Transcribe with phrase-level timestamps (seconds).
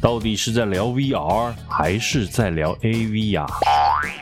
[0.00, 3.46] 到底是在聊 VR 还是在聊 AV 呀？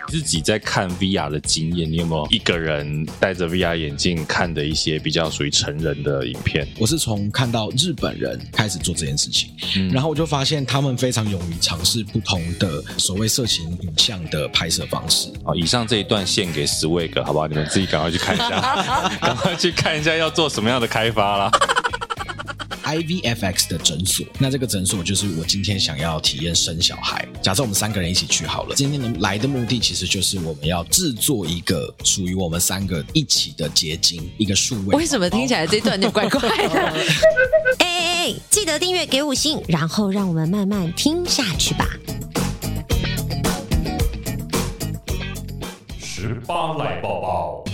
[0.08, 6.66] 自己在看 VR 的经验，你有没有一个人戴着 VR 眼镜看的一些比较属于成人的影片？
[6.78, 15.28] 我是从看到日本人开始做这件事情，嗯、然后我就发现他们非常勇于尝试不同的所谓色情影像的拍摄方式。
[15.44, 17.46] 好，以上这一段献给 Swag，好不好？
[17.46, 21.50] 你们自己赶快去看一下， 赶快去看一下要做什么样的开发啦。
[22.86, 27.26] IVFX 的诊所，那这个诊所就是我今天想要体验生小孩。
[27.42, 34.94] 假设我们三个人一起去好了，今天的来的目的其实就是我们要制作一个属于我们三个一起的结晶，一个数位。
[34.96, 36.80] 为什么听起来这段就怪怪的？
[37.78, 41.88] 哎哎哎，记得订阅给五星，然后让我们慢慢听下去吧。
[45.98, 47.64] 十八来宝宝。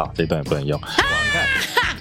[0.00, 0.80] 好，这段也不能用。
[0.80, 1.46] 哇，你看，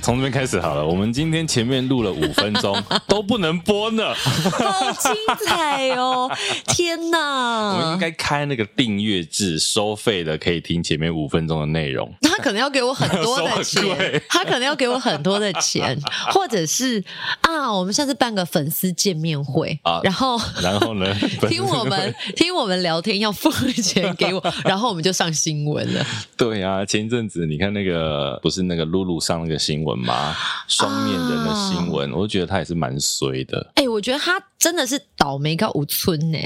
[0.09, 0.83] 从这边开始好了。
[0.83, 4.11] 我们今天前面录了五分钟， 都不能播呢。
[4.16, 5.13] 好精
[5.45, 6.27] 彩哦！
[6.66, 7.75] 天哪！
[7.75, 12.11] 我们应该开那个订阅制，收费的可以听前面五分钟的内容。
[12.21, 15.95] 他可能要给我很多的 钱，他可能要给我很多的钱，
[16.33, 17.03] 或者是
[17.41, 21.13] 啊，我们下次办个粉丝见面会啊，然后然后呢，
[21.47, 26.03] 听我们听我们聊天要付钱给我，然后我们就上新闻了。
[26.35, 30.36] 对啊，前一阵子你看那个不是那个露露上那个新闻吗？
[30.67, 33.72] 双面人的新闻，啊、我就觉得他也是蛮衰的。
[33.75, 36.38] 哎、欸，我觉得他真的是倒霉到无村呢。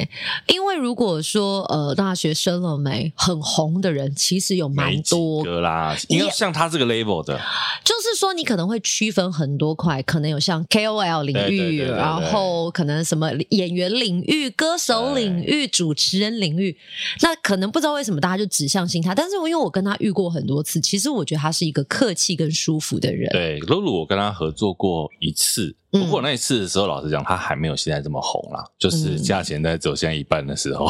[0.48, 5.95] 因为如果说呃，大学生了没很红的人，其实有蛮多个啦。
[6.08, 7.40] 因为像他这个 level 的，
[7.84, 16.78] 就是说你可能会区分很多块，可能有像 KOL 领域，然后可能什么演员领域、歌手领域、主持人领域，
[17.22, 23.30] 那可能不知道为什么大家就指向性他，但是因为我跟他遇过很多次，其实我觉得他是一个客气跟舒服的人。
[23.32, 25.75] 对，对露露我跟他合作过一次。
[25.94, 30.89] 不过那一次的时候，老实讲，他还没有现在这么红啦，就是价钱在走现在一半的时候。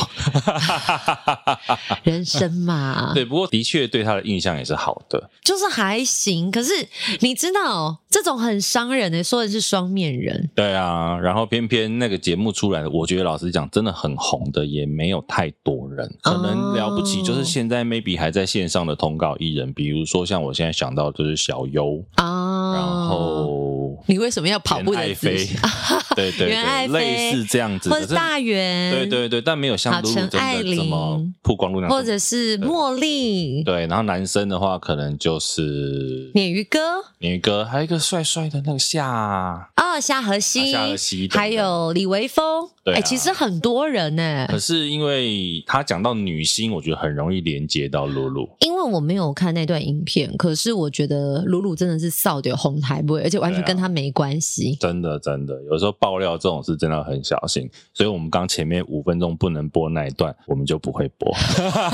[2.04, 6.50] 人生嘛，对，不过的确对他的印象也是好的，就是还行。
[6.50, 6.72] 可是
[7.20, 10.50] 你知道，这种很伤人的，说的是双面人。
[10.56, 23.73] 对啊，然后偏偏那个节目出来的，我觉得老实讲，真的很红的也没有太多人，可能了不起就是现在 maybe 还在线上的通告艺人，比如说像我现在想到就是小优啊，然后。
[24.08, 24.98] 你为什么要跑步的？
[24.98, 25.48] 爱妃，
[26.16, 33.88] 对对对，类似这样子，或者大圆，对对对，但没有像露露真的这么曝光度那样，或者是茉莉，对。
[33.88, 36.80] 然后男生的话，可能就是鲶鱼哥，
[37.20, 44.46] 鲶鱼哥，还有一个帅帅的那个夏，哦，夏荷西，夏荷西，还有李维风，对，其实很多人呢。
[44.50, 54.76] 可是因为他讲到女星，我觉得很容易连接到露露，因为我没有看那段影片，可是我觉得露露真的是扫掉红台不会，而且完全跟她没关系。
[54.82, 61.34] 真的，真的，有时候爆料这种事真的很小心，所以我们刚前面五分钟不能播那一段，我们就不会播。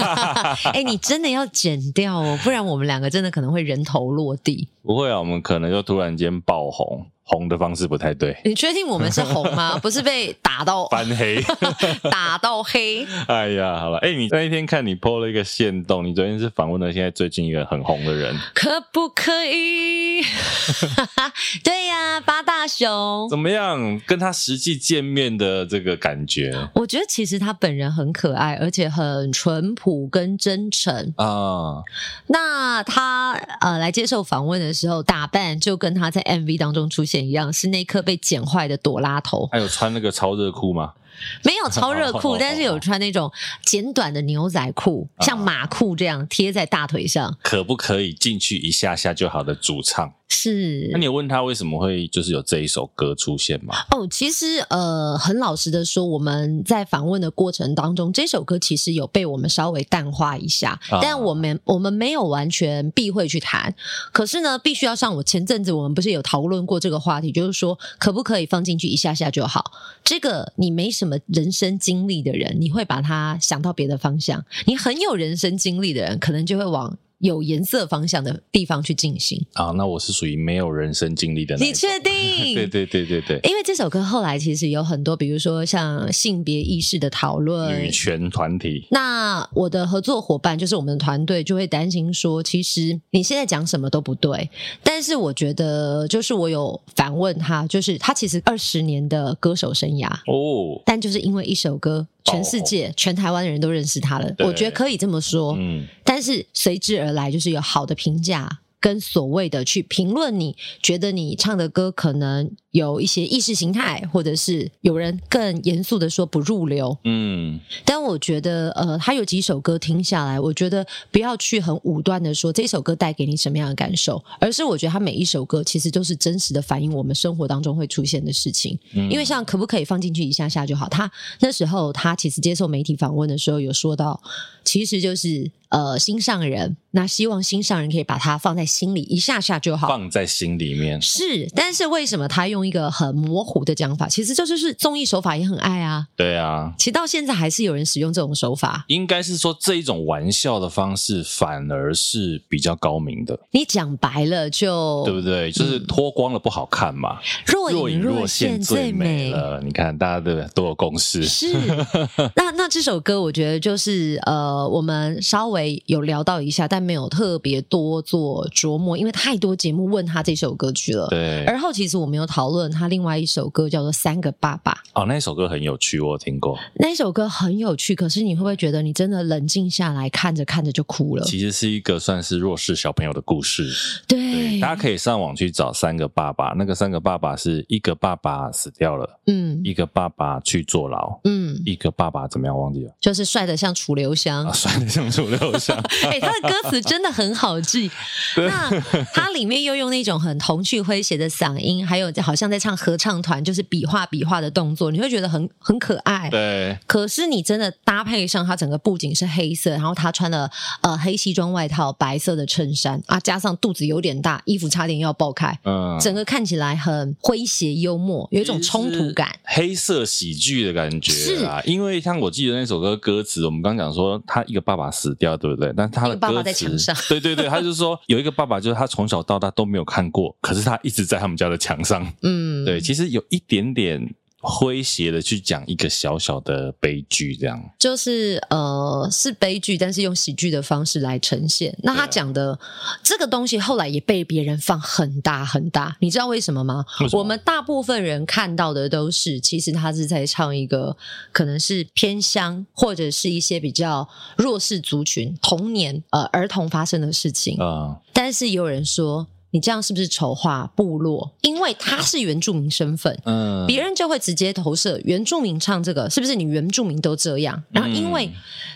[0.73, 4.67] 哎、欸，你真的要剪掉哦，不然我们两个真的可能会人头落地。
[4.81, 7.05] 不会啊，我们可能就突然间爆红。
[7.29, 9.77] 红的方式不太对，你确定我们是红吗？
[9.81, 11.41] 不是被打到翻黑，
[12.11, 13.05] 打到黑。
[13.27, 20.21] 哎呀，好了，哎，你那一天看你 po 了一个限动，你昨天是访问了现在最近一个很红的人，可不可以？
[21.63, 23.99] 对呀、啊，八大熊怎么样？
[24.05, 31.83] 跟他实际见面的这个感觉，我觉得其实他本人很可爱，而且很淳朴跟真诚啊。
[32.27, 39.47] 那他呃来接受访问的时候，打扮就跟他在 MV 当中出现一样，是那颗被剪坏的朵拉头。
[39.51, 40.93] 还有穿那个超热裤吗？
[41.43, 43.29] 没有超热 裤，但是有穿那种
[43.65, 47.37] 简短的牛仔裤，像马裤这样贴在大腿上。
[47.43, 50.13] 可不可以进去一下下就好的主唱？
[50.31, 53.75] 是，那你有问他为什么会就是有这一首歌出现吗？
[53.91, 63.73] 哦，其实呃，很老实的说，我们在访问的过程当中，这首歌其实有被我们稍微淡化一下，啊、但我们我们没有完全避讳去谈。
[64.13, 69.71] 可是呢，必须要像我前阵子我们不是有讨论过这个话题，就是说可不可以放进去一下下就好？
[70.03, 76.97] 这个你没什么人生经历的人，你会把它想到别的方向；你很有人生经历的人，可能就会往。
[77.19, 81.55] 有颜色方向的地方去进行啊，那我是属于没有人生经历的。
[81.57, 82.11] 你确定？
[82.55, 83.39] 对对对对对。
[83.43, 88.87] 因为这首歌后来其实有很多，比如说像性别意识的讨论、女权团体。
[88.91, 94.49] 那我的合作伙伴就是我们的团队，就会担心说，其实你现在讲什么都不对。
[94.83, 102.07] 但是我觉得，就是我有反问他，就是他其实二十年的歌手生涯哦，但就是因为一首歌。
[102.25, 105.55] 全世界、全台湾的人都认识他了，我觉得可以这么说。
[105.57, 108.61] 嗯，但是随之而来就是有好的评价。
[108.81, 116.97] 跟所谓的去评论你，觉得你唱的歌可能有一些意识形态，或者是有人更严肃的说不入流。
[117.03, 128.79] 嗯，但我觉得，呃，他有几首歌听下来，我觉得不要去很武断的说这首歌带给你什么样的感受，而是我觉得他每一首歌其实都是真实的反映我们生活当中会出现的事情。
[128.93, 130.87] 嗯，因为像可不可以放进去一下下就好？
[130.87, 131.11] 他
[131.41, 134.21] 那时候他其实接受媒体访问的时候有说到，
[134.63, 135.51] 其实就是。
[135.69, 141.47] 呃，心上人，那希望心上人可以把它放在心里一下下就好，放在心里面是。
[141.55, 144.09] 但是为什么他用一个很模糊的讲法？
[144.09, 146.07] 其实这就是综艺手法也很爱啊。
[146.15, 148.83] 对啊，其实到现在还是有人使用这种手法。
[148.87, 153.39] 应该是说这一种玩笑的方式反而是比较高明的。
[153.51, 155.51] 你讲白了就对不对？
[155.51, 157.19] 就是脱光了不好看嘛。
[157.45, 159.61] 若隐若现最美了。
[159.63, 160.49] 你看大家对不对？
[160.55, 161.21] 都有共识。
[161.25, 161.53] 是。
[162.35, 165.58] 那那这首歌我觉得就是呃，我们稍微。
[165.85, 171.07] 有聊到一下，但没有特别多做琢磨，因为太多节目问他这首歌曲了。
[171.09, 174.71] 对，而后其实我们有讨论他另外一首歌叫做《三个爸爸》。
[174.93, 176.57] 哦，那首歌很有趣，我有听过。
[176.75, 181.23] 那首歌很有趣，可是你会不会觉得你真的冷静下来看着看着就哭了？
[181.25, 183.69] 其实是一个算是弱势小朋友的故事。
[184.07, 192.91] 对，对，大家可以上网去找《三个爸爸》，那个三个爸爸是一个爸爸死掉了，嗯，一个爸爸去坐牢，嗯，一个爸爸怎么样忘记了？
[192.99, 195.75] 就是帅的像楚留香，啊、帅的像楚留香。
[196.03, 197.89] 哎、欸，他的歌词真的很好记。
[198.37, 198.69] 那
[199.13, 206.29] 他里面又用那种很童趣诙谐的嗓音，还有好像在唱合唱团，就是比划比划的动作，你会觉得很很可爱。
[206.29, 206.77] 对。
[206.85, 210.49] 可是你真的搭配上他整个布景是黑色，然后他穿了
[210.81, 215.57] 呃黑西装外套、白色的衬衫啊，加上肚子有点大，衣服差点要爆开。
[215.63, 215.97] 嗯。
[215.99, 221.61] 整个看起来很诙谐幽默，有一种冲突感，黑色喜剧的感觉是啊。
[221.63, 221.71] 是。
[221.71, 225.73] 因为像我记得那首歌歌词，我们刚讲说他一个爸爸死掉，对不对？
[225.75, 232.05] 但他的爸爸在墙上，对对对，他就说 有一个爸爸，就是他从小到大都没有看过，可是他一直在他们家的墙上。
[232.21, 234.13] 嗯，对，其实有一点点。
[234.41, 241.77] 诙谐的去讲一个小小的悲剧，这样就是呃是悲剧，但是用喜剧的方式来呈现。
[241.83, 242.57] 那他讲的
[243.03, 246.85] 这个东西后来也被别人放很大很大，你知道为什么吗？
[247.01, 247.09] 么？
[247.19, 250.95] 我们大部分人看到的都是，其实他是在唱一个
[251.33, 254.07] 可能是偏乡或者是一些比较
[254.37, 259.27] 弱势族群童年呃儿童发生的事情啊，嗯，但是也有人说。
[259.51, 261.31] 你这样是不是丑化部落？
[261.41, 267.63] 因为他是原住民身份，嗯，别人就会直接投射原住民唱这个，是不是你原住民都这样？
[267.71, 268.31] 然后，因为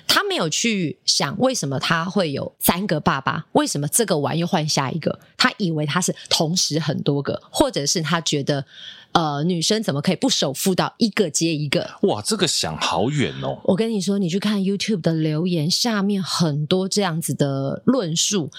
[0.08, 5.20] 他没有去想为什么他会有三个爸爸，为什么这个玩又换下一个？
[5.38, 8.66] 他以为他是同时很多个，或者是他觉得。
[9.13, 11.89] 呃，女生怎么可以不守妇道，一个接一个？
[12.01, 13.60] 哇，这个想好远哦！
[13.63, 18.51] 我跟你说，你去看 YouTube 的留言，下面很多这样子的论述。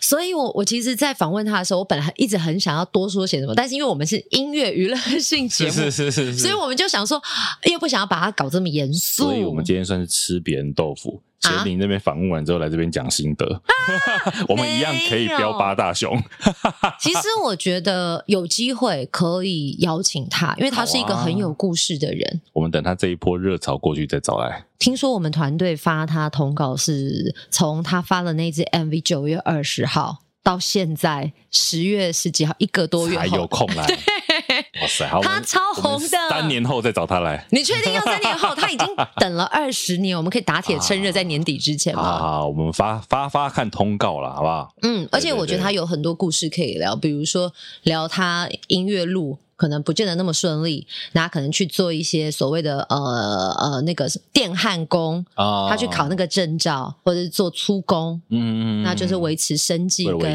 [0.00, 7.20] 所以我我其实，在访问他的时候，我本来一直很想要多说些什么，但是因为我们是音乐娱乐性节目，是是是是是，所以我们就想说，
[7.64, 11.20] 又不想要把它搞这么严肃，所以我们今天算是吃别人豆腐。
[11.40, 16.20] 前林那边访问完之后，来这边讲心得，啊、 我们一样可以飙八大熊。
[16.98, 22.40] 其实我觉得有机会可以邀请他，因为他是一个很有故事的人。
[22.44, 24.64] 啊、我们等他这一波热潮过去再找来。
[24.78, 33.86] 听说我们团队发他通告是从他发了那支 MV 九月二十号到现在十月十几号，一个多月后才有空来。
[34.80, 37.44] 哇塞，好，他超红的，三年后再找他来。
[37.50, 38.54] 你确定要三年后？
[38.54, 38.86] 他已经
[39.16, 42.02] 等了二十年，我们可以打铁趁热，在年底之前吗？
[42.02, 44.72] 好，好，我们发发发看通告了，好不好？
[44.82, 47.52] 嗯，而且我觉得他有很多故事可以聊，比如说
[47.82, 49.38] 聊他音乐路。
[49.58, 60.34] 可能不见得那么顺利，那他可能去做一些所谓的呃呃那个电焊工啊，他去考那个证照，或者是做粗工，嗯，那就是维持生计跟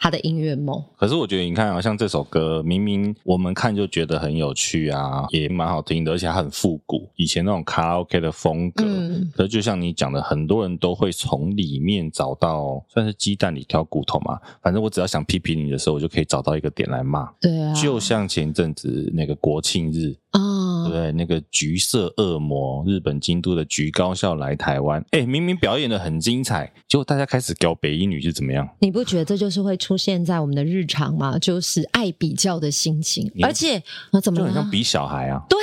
[0.00, 0.82] 他的音乐梦。
[0.96, 8.84] 可是我觉得你看啊，像这首歌，明明我们看就觉得很有趣啊，也蛮好听的，而且它很复古，以前那种卡拉 OK 的风格。
[8.84, 14.38] 嗯，可是就像你讲的，很多人都会从里面找到，算是鸡蛋里挑骨头嘛。
[14.60, 17.30] 反正我只要想批评你的时候，我就可以找到一个点来骂。
[17.40, 18.50] 对啊，就像前。
[18.52, 28.68] 阵子那个国庆日啊，对、哦、那个橘色恶魔，日本京都的橘高校来台湾，哎，明明表演的很精彩，结果大家开始搞北一女是怎么样？
[28.78, 31.38] 你不觉得这就是会出现在我们的日常吗？
[31.38, 33.82] 就是爱比较的心情，而且
[34.12, 35.42] 那怎么就很像比小孩啊？
[35.48, 35.58] 对，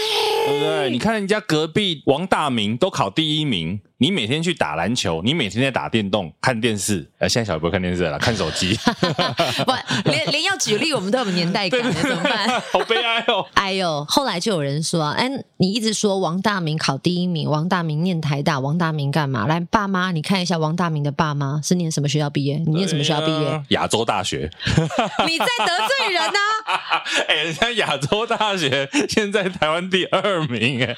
[0.47, 0.89] 对不对？
[0.89, 3.79] 你看人家隔壁王大明都考第一名。
[3.99, 7.09] 你每天去打篮球，你每天在打电动、看电视。
[7.17, 8.77] 呃，现在小孩不会看电视了，看手机。
[9.65, 9.73] 不，
[10.05, 12.47] 连连要举例，我们都有年代感，怎么办？
[12.71, 13.43] 好悲哀哦！
[13.55, 15.27] 哎呦，后来就有人说，哎，
[15.57, 19.47] 你一直说王大明考第一名，王大明念台大，王大明干嘛？
[19.47, 22.57] 来，爸妈，你看一下王大明的爸妈是念什么学校毕业？
[22.67, 23.63] 你念什么学校毕业？
[23.69, 24.47] 亚洲大学。
[25.25, 27.01] 你在得罪人呢、啊？
[27.27, 30.95] 哎，人家亚洲大学现在台湾第二名，哎，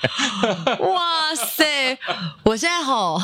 [0.80, 1.98] 哇塞！
[2.44, 2.89] 我现在。
[2.90, 3.22] 哦，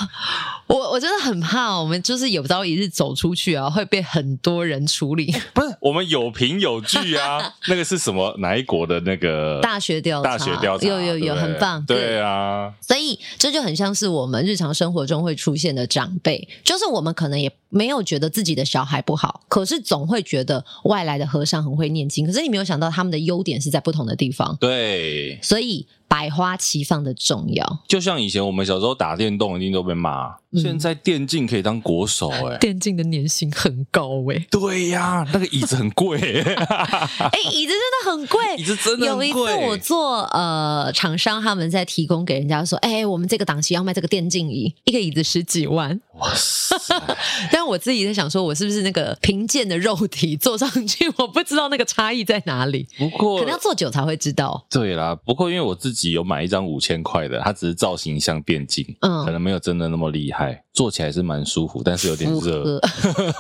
[0.68, 5.34] 我我真的很怕，我们就是有朝一日走出去啊，会被很多人处理。
[5.54, 7.54] 不是，我们有凭有据啊。
[7.68, 8.36] 那个是什么？
[8.40, 10.30] 哪一国的那个大学调查？
[10.30, 11.84] 大学调查，有有有，很棒。
[11.86, 22.26] 对啊，所以这就很像是我们日常生活中会出现的长辈，就是我们可能也没有觉得自己的小孩不好，可是总会觉得外来的和尚很会念经。
[22.28, 24.56] 可是你没有想到他们的优点是在不同的地方。
[24.60, 25.88] 对，所以。
[26.16, 30.38] 百花齐放的重要，就像以前我们小时候打电动，一定都被骂。
[30.56, 39.28] 嗯、现在电竞可以当国手、欸， 哎，电竞的年薪很高、欸，哎，对呀，那个椅子很贵、欸， 哎、欸，椅子真的很贵，椅子真的很贵。
[39.30, 46.76] 有一次我做呃厂商，他们在提供给人家说，哎、欸，我们这个档期要卖这个电竞椅，一个椅子十几万，哇塞！
[47.52, 52.88] 但我自己在想，说我是不是那个贫贱的肉体坐上去，我不知道那个差异在哪里。
[52.98, 54.66] 不过可能要坐久才会知道。
[54.70, 60.45] 对啦，不过因为我自己有买一张五千块的，它只是造型像电竞，嗯，可能没有真的那么厉害。
[60.74, 62.80] 坐起来是蛮舒服，但是有点热，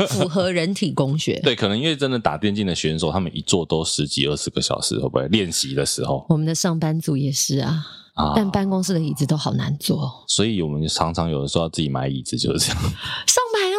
[0.10, 1.40] 符合人体工学。
[1.44, 6.26] 对，可能因为真的打电竞的选手，他们一坐都十几二十个小时，会不会练习的时候？
[6.30, 7.86] 我们的上班族也是啊。
[8.16, 12.82] 啊、但办公室的椅子都好难坐，所以我们常常有的时候要自己买椅子，就是这样。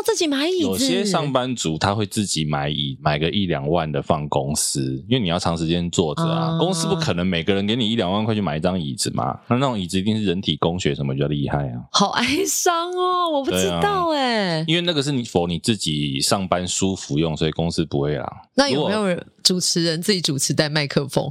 [0.06, 0.62] 自己买椅子？
[0.62, 6.58] 有些上班族他会自己买椅，买个一两万的放公司，因为你要长时间坐着啊，啊。
[6.60, 9.36] 公司不可能每个人给你一两万块去买一张椅子嘛。
[9.48, 11.82] 那那种椅子一定是人体工学什么比较厉害啊？
[11.90, 14.64] 好哀伤哦，我不知道哎、啊。
[14.68, 18.24] 因为那个是你 for 你自己上班舒服用，所以公司不会啦。
[18.54, 21.28] 那有没有主持人自己主持带麦克风？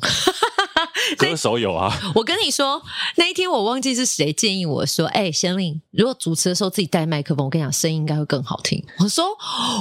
[1.19, 2.81] 歌手有啊，我跟你说，
[3.15, 8.83] 那一天我忘记是谁建议我说，哎、欸，贤玲，如果主持的时候自己带麦克风，我跟你讲，声音应该会更好听。
[8.99, 9.25] 我说，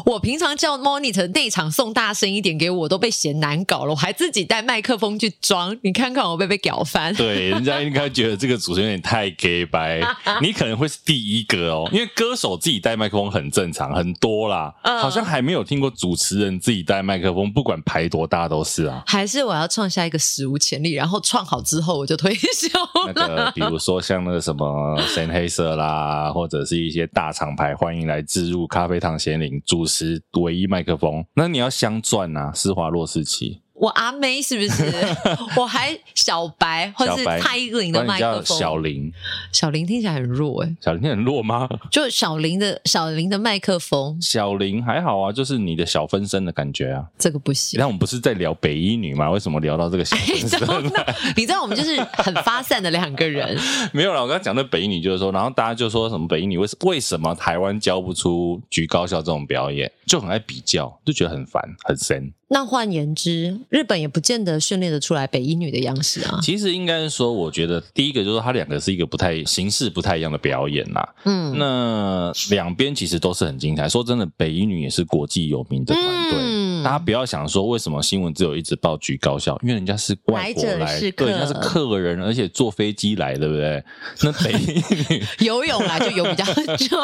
[0.06, 7.12] 我平常叫 monitor 内场送大声一点给我，都被嫌难搞了，我还自己带麦克风去装，你看看我被被搞翻。
[7.14, 10.00] 对，人家应该觉得这个主持人有点太 gay 白，
[10.40, 19.02] 你可能会是第一个哦，因为歌手自己带麦克风很正常，很多啦，好像还没有听过主持人自己带麦克风，不管排多大都是啊。
[19.06, 21.23] 还是我要创下一个史无前例，然后。
[21.24, 23.12] 创好之后我就退休了。
[23.12, 31.24] 那个，比如说像那个什么深黑色啦，或者是一些大厂牌，欢迎来置入咖啡糖咸柠主持唯一麦克风。
[31.34, 33.63] 那你要镶钻啊，施华洛世奇。
[33.74, 34.84] 我阿妹是不是？
[35.58, 38.58] 我还小白，或者是蔡依林的麦克风。
[38.58, 39.12] 小林，
[39.52, 40.76] 小林听起来很弱哎、欸。
[40.80, 41.68] 小林很弱吗？
[41.90, 44.16] 就小林的小林的麦克风。
[44.22, 47.04] 小林还好啊，就是你的小分身的感觉啊。
[47.18, 47.78] 这个不行。
[47.78, 49.28] 那我们不是在聊北一女吗？
[49.30, 50.60] 为什么聊到这个小分身？
[51.36, 53.58] 你知道我们就是很发散的两个人。
[53.92, 62.32] 没有啦，我刚刚讲的北一女就是说，然后大家就说什么北一女为什为什么台湾教不出橘高校这种表演，就很爱比较，就觉得很烦很神。
[62.48, 66.38] 那换言之，日本也不见得训练得出来北一女的样式啊。
[66.42, 71.14] 其实应该说，我觉得第一个就是说，它两个是一个不太形式不太一样的表演啦。
[71.24, 73.88] 嗯，那两边其实都是很精彩。
[73.88, 76.38] 说真的，北一女也是国际有名的团队。
[76.38, 76.53] 嗯
[76.84, 83.82] 大家不要想说为什么新闻只有一直报举高校，因为人家是外国来，来对，人家是客人，而且坐飞机来，对不对？
[84.22, 84.82] 那北一
[85.14, 86.44] 女 游泳来就游比较
[86.76, 86.96] 久。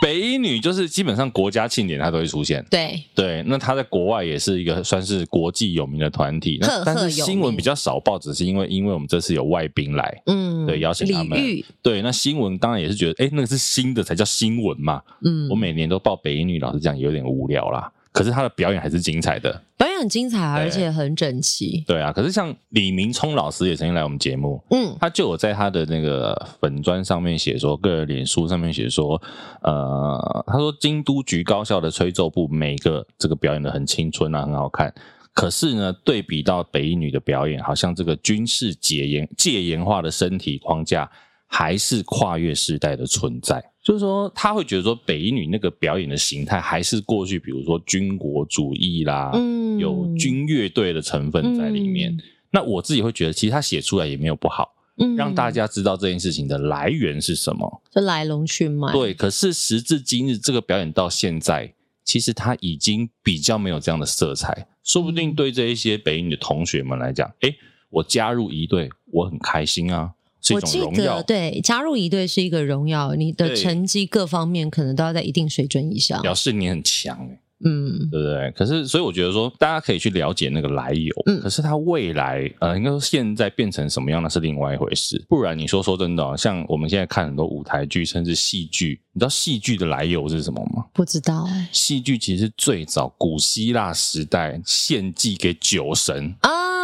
[0.00, 3.42] 北一女就是基本上国家庆典她都会出现，对对。
[3.46, 11.38] 那她在国外也是一个算是国际有名的团体，那但是新闻比较少报，只是因为因为我们这次有外宾来，嗯，对，邀请他们，
[11.82, 12.02] 对。
[12.02, 15.48] 那新闻当然也是觉得，哎，那个是新的才叫新闻嘛，嗯。
[15.48, 17.90] 我每年都报北一女，老实讲有点无聊啦。
[18.16, 21.84] 可是他的表演还是精彩的，表演很精彩，而且很整齐。
[21.86, 29.20] 对啊，可是像李明聪老师也曾经来我们节目，嗯，他就有在他的那个粉砖上面写说，个人脸书上面写说，
[29.60, 34.90] 呃，他说京都局高校的吹奏部每个这个表演的很青春啊，很好看。
[35.34, 41.06] 可是呢，对比到北一女的表演，好像这个军事解严戒严化的身体框架，
[41.46, 43.62] 还是跨越时代的存在。
[43.86, 52.12] 就是说，他会觉得说，北一女那个表演的形态还是过去，比如说军国主义啦，嗯，有军乐队的成分在里面。
[52.12, 52.20] 嗯。
[52.50, 58.92] 那我自己会觉得，其实他写出来也没有不好，嗯，让大家知道这件事情的来源是什么，这来龙去脉。
[58.92, 64.66] 对，可是时至今日，这个表演到现在，其实他已经比较没有这样的色彩。
[64.82, 67.54] 说不定对这一些北影女的同学们来讲，诶，
[67.90, 70.10] 我加入一队，我很开心啊。
[70.46, 71.22] 是一种荣耀。
[71.22, 77.28] 对，加入一队是一个荣耀，你的成绩各方面可能都要在一定水准以上，表示你很强
[77.64, 78.50] 嗯，对不对？
[78.50, 81.14] 可是，所以我觉得说，大家可以去了解那个来由。
[81.24, 85.24] 嗯，可是它未来，呃，应该说现在变成什么样，那是另外一回事。
[85.26, 90.84] 不然你说说真的，哦，像我们现在看很多舞台剧，甚至戏剧，你知道戏剧的来由是什么吗？
[90.92, 91.66] 不知道哎。
[91.72, 96.75] 戏剧其实最早古希腊时代献祭给酒神啊。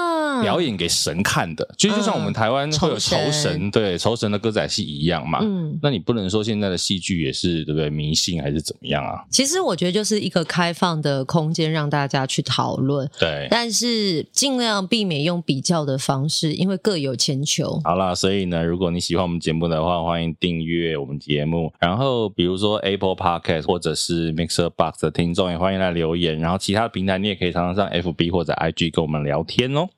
[0.42, 5.38] 表演给神看的，其实就像我们台湾会有酬神，神对酬神的歌仔戏一样嘛。
[5.42, 7.88] 嗯，那你不能说现在的戏剧也是对不对？
[7.88, 9.24] 迷信还是怎么样啊？
[9.30, 13.08] 其实我觉得就是一个开放的空间，让大家去讨论。
[13.18, 17.80] 对，但是尽量避免用比较的方式，因为各有千秋。
[17.84, 21.72] 好啦，所以呢，如果你喜欢我们节目的话，欢迎订阅我们节目。
[21.78, 26.38] 然后，比如说 Apple Podcast 或者是 Mixer Box 的听众，也欢迎来留言。
[26.38, 29.88] 然后，其他的平台你也可以常常上 FB 或者 IG 跟我们聊天哦。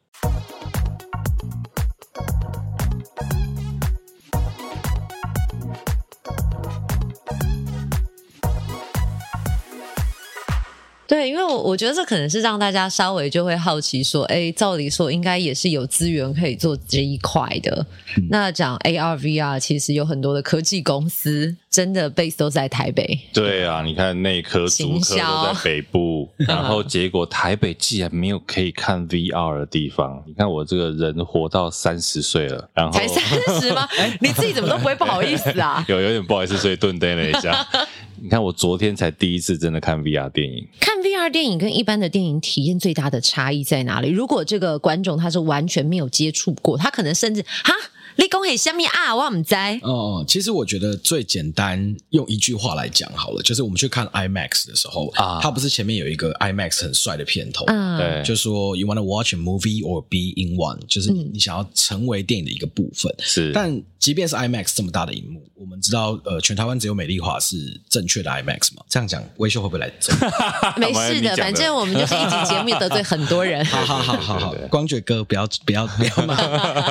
[11.07, 17.87] 对，因为我我觉得这可能是让大家稍微就会好奇说，哎，照理说应该也是有资源可以做这一块的。
[18.17, 23.19] 嗯、那讲 AR VR，其实有很多的科技公司真的 base 都在台北。
[23.33, 33.89] 对啊，你看内科、足科都在北部，然后结果台北既然没有可以看 VR 的地方，你看我这个人活到三十岁了，然后才三十吗？
[34.23, 35.85] 你自己怎么都不会不好意思啊？
[35.91, 37.67] 有有点不好意思，所以顿呆了一下。
[38.23, 40.65] 你看，我昨天才第一次真的看 VR 电影。
[40.79, 44.11] 看 VR 电影跟一般的电影体验最大的差异在哪里？
[44.11, 47.75] 如果这个观众他是完全没有接触过，他可能甚至哈。
[48.17, 49.55] 立功很虾米啊，我唔知。
[49.83, 63.15] 哦，其实我觉得最简单用一句话来讲好了，就是我们去看 IMAX 的时候啊，它不是前面有一个 IMAX 很帅的片头，嗯，对，就说 You wanna watch a movie or be in one，就是你想要成为电影的一个部分。
[63.19, 68.85] 是，但即便是 IMAX 这么大的荧幕，我们知道，呃，全台湾只有美丽华是正确的 IMAX 嘛？
[68.89, 70.13] 这样讲，威秀会不会来走？
[70.79, 73.65] 没事的，反正我们就是一集节目得罪很多人。
[73.65, 76.37] 好好好好好，光觉哥不要不要不要骂。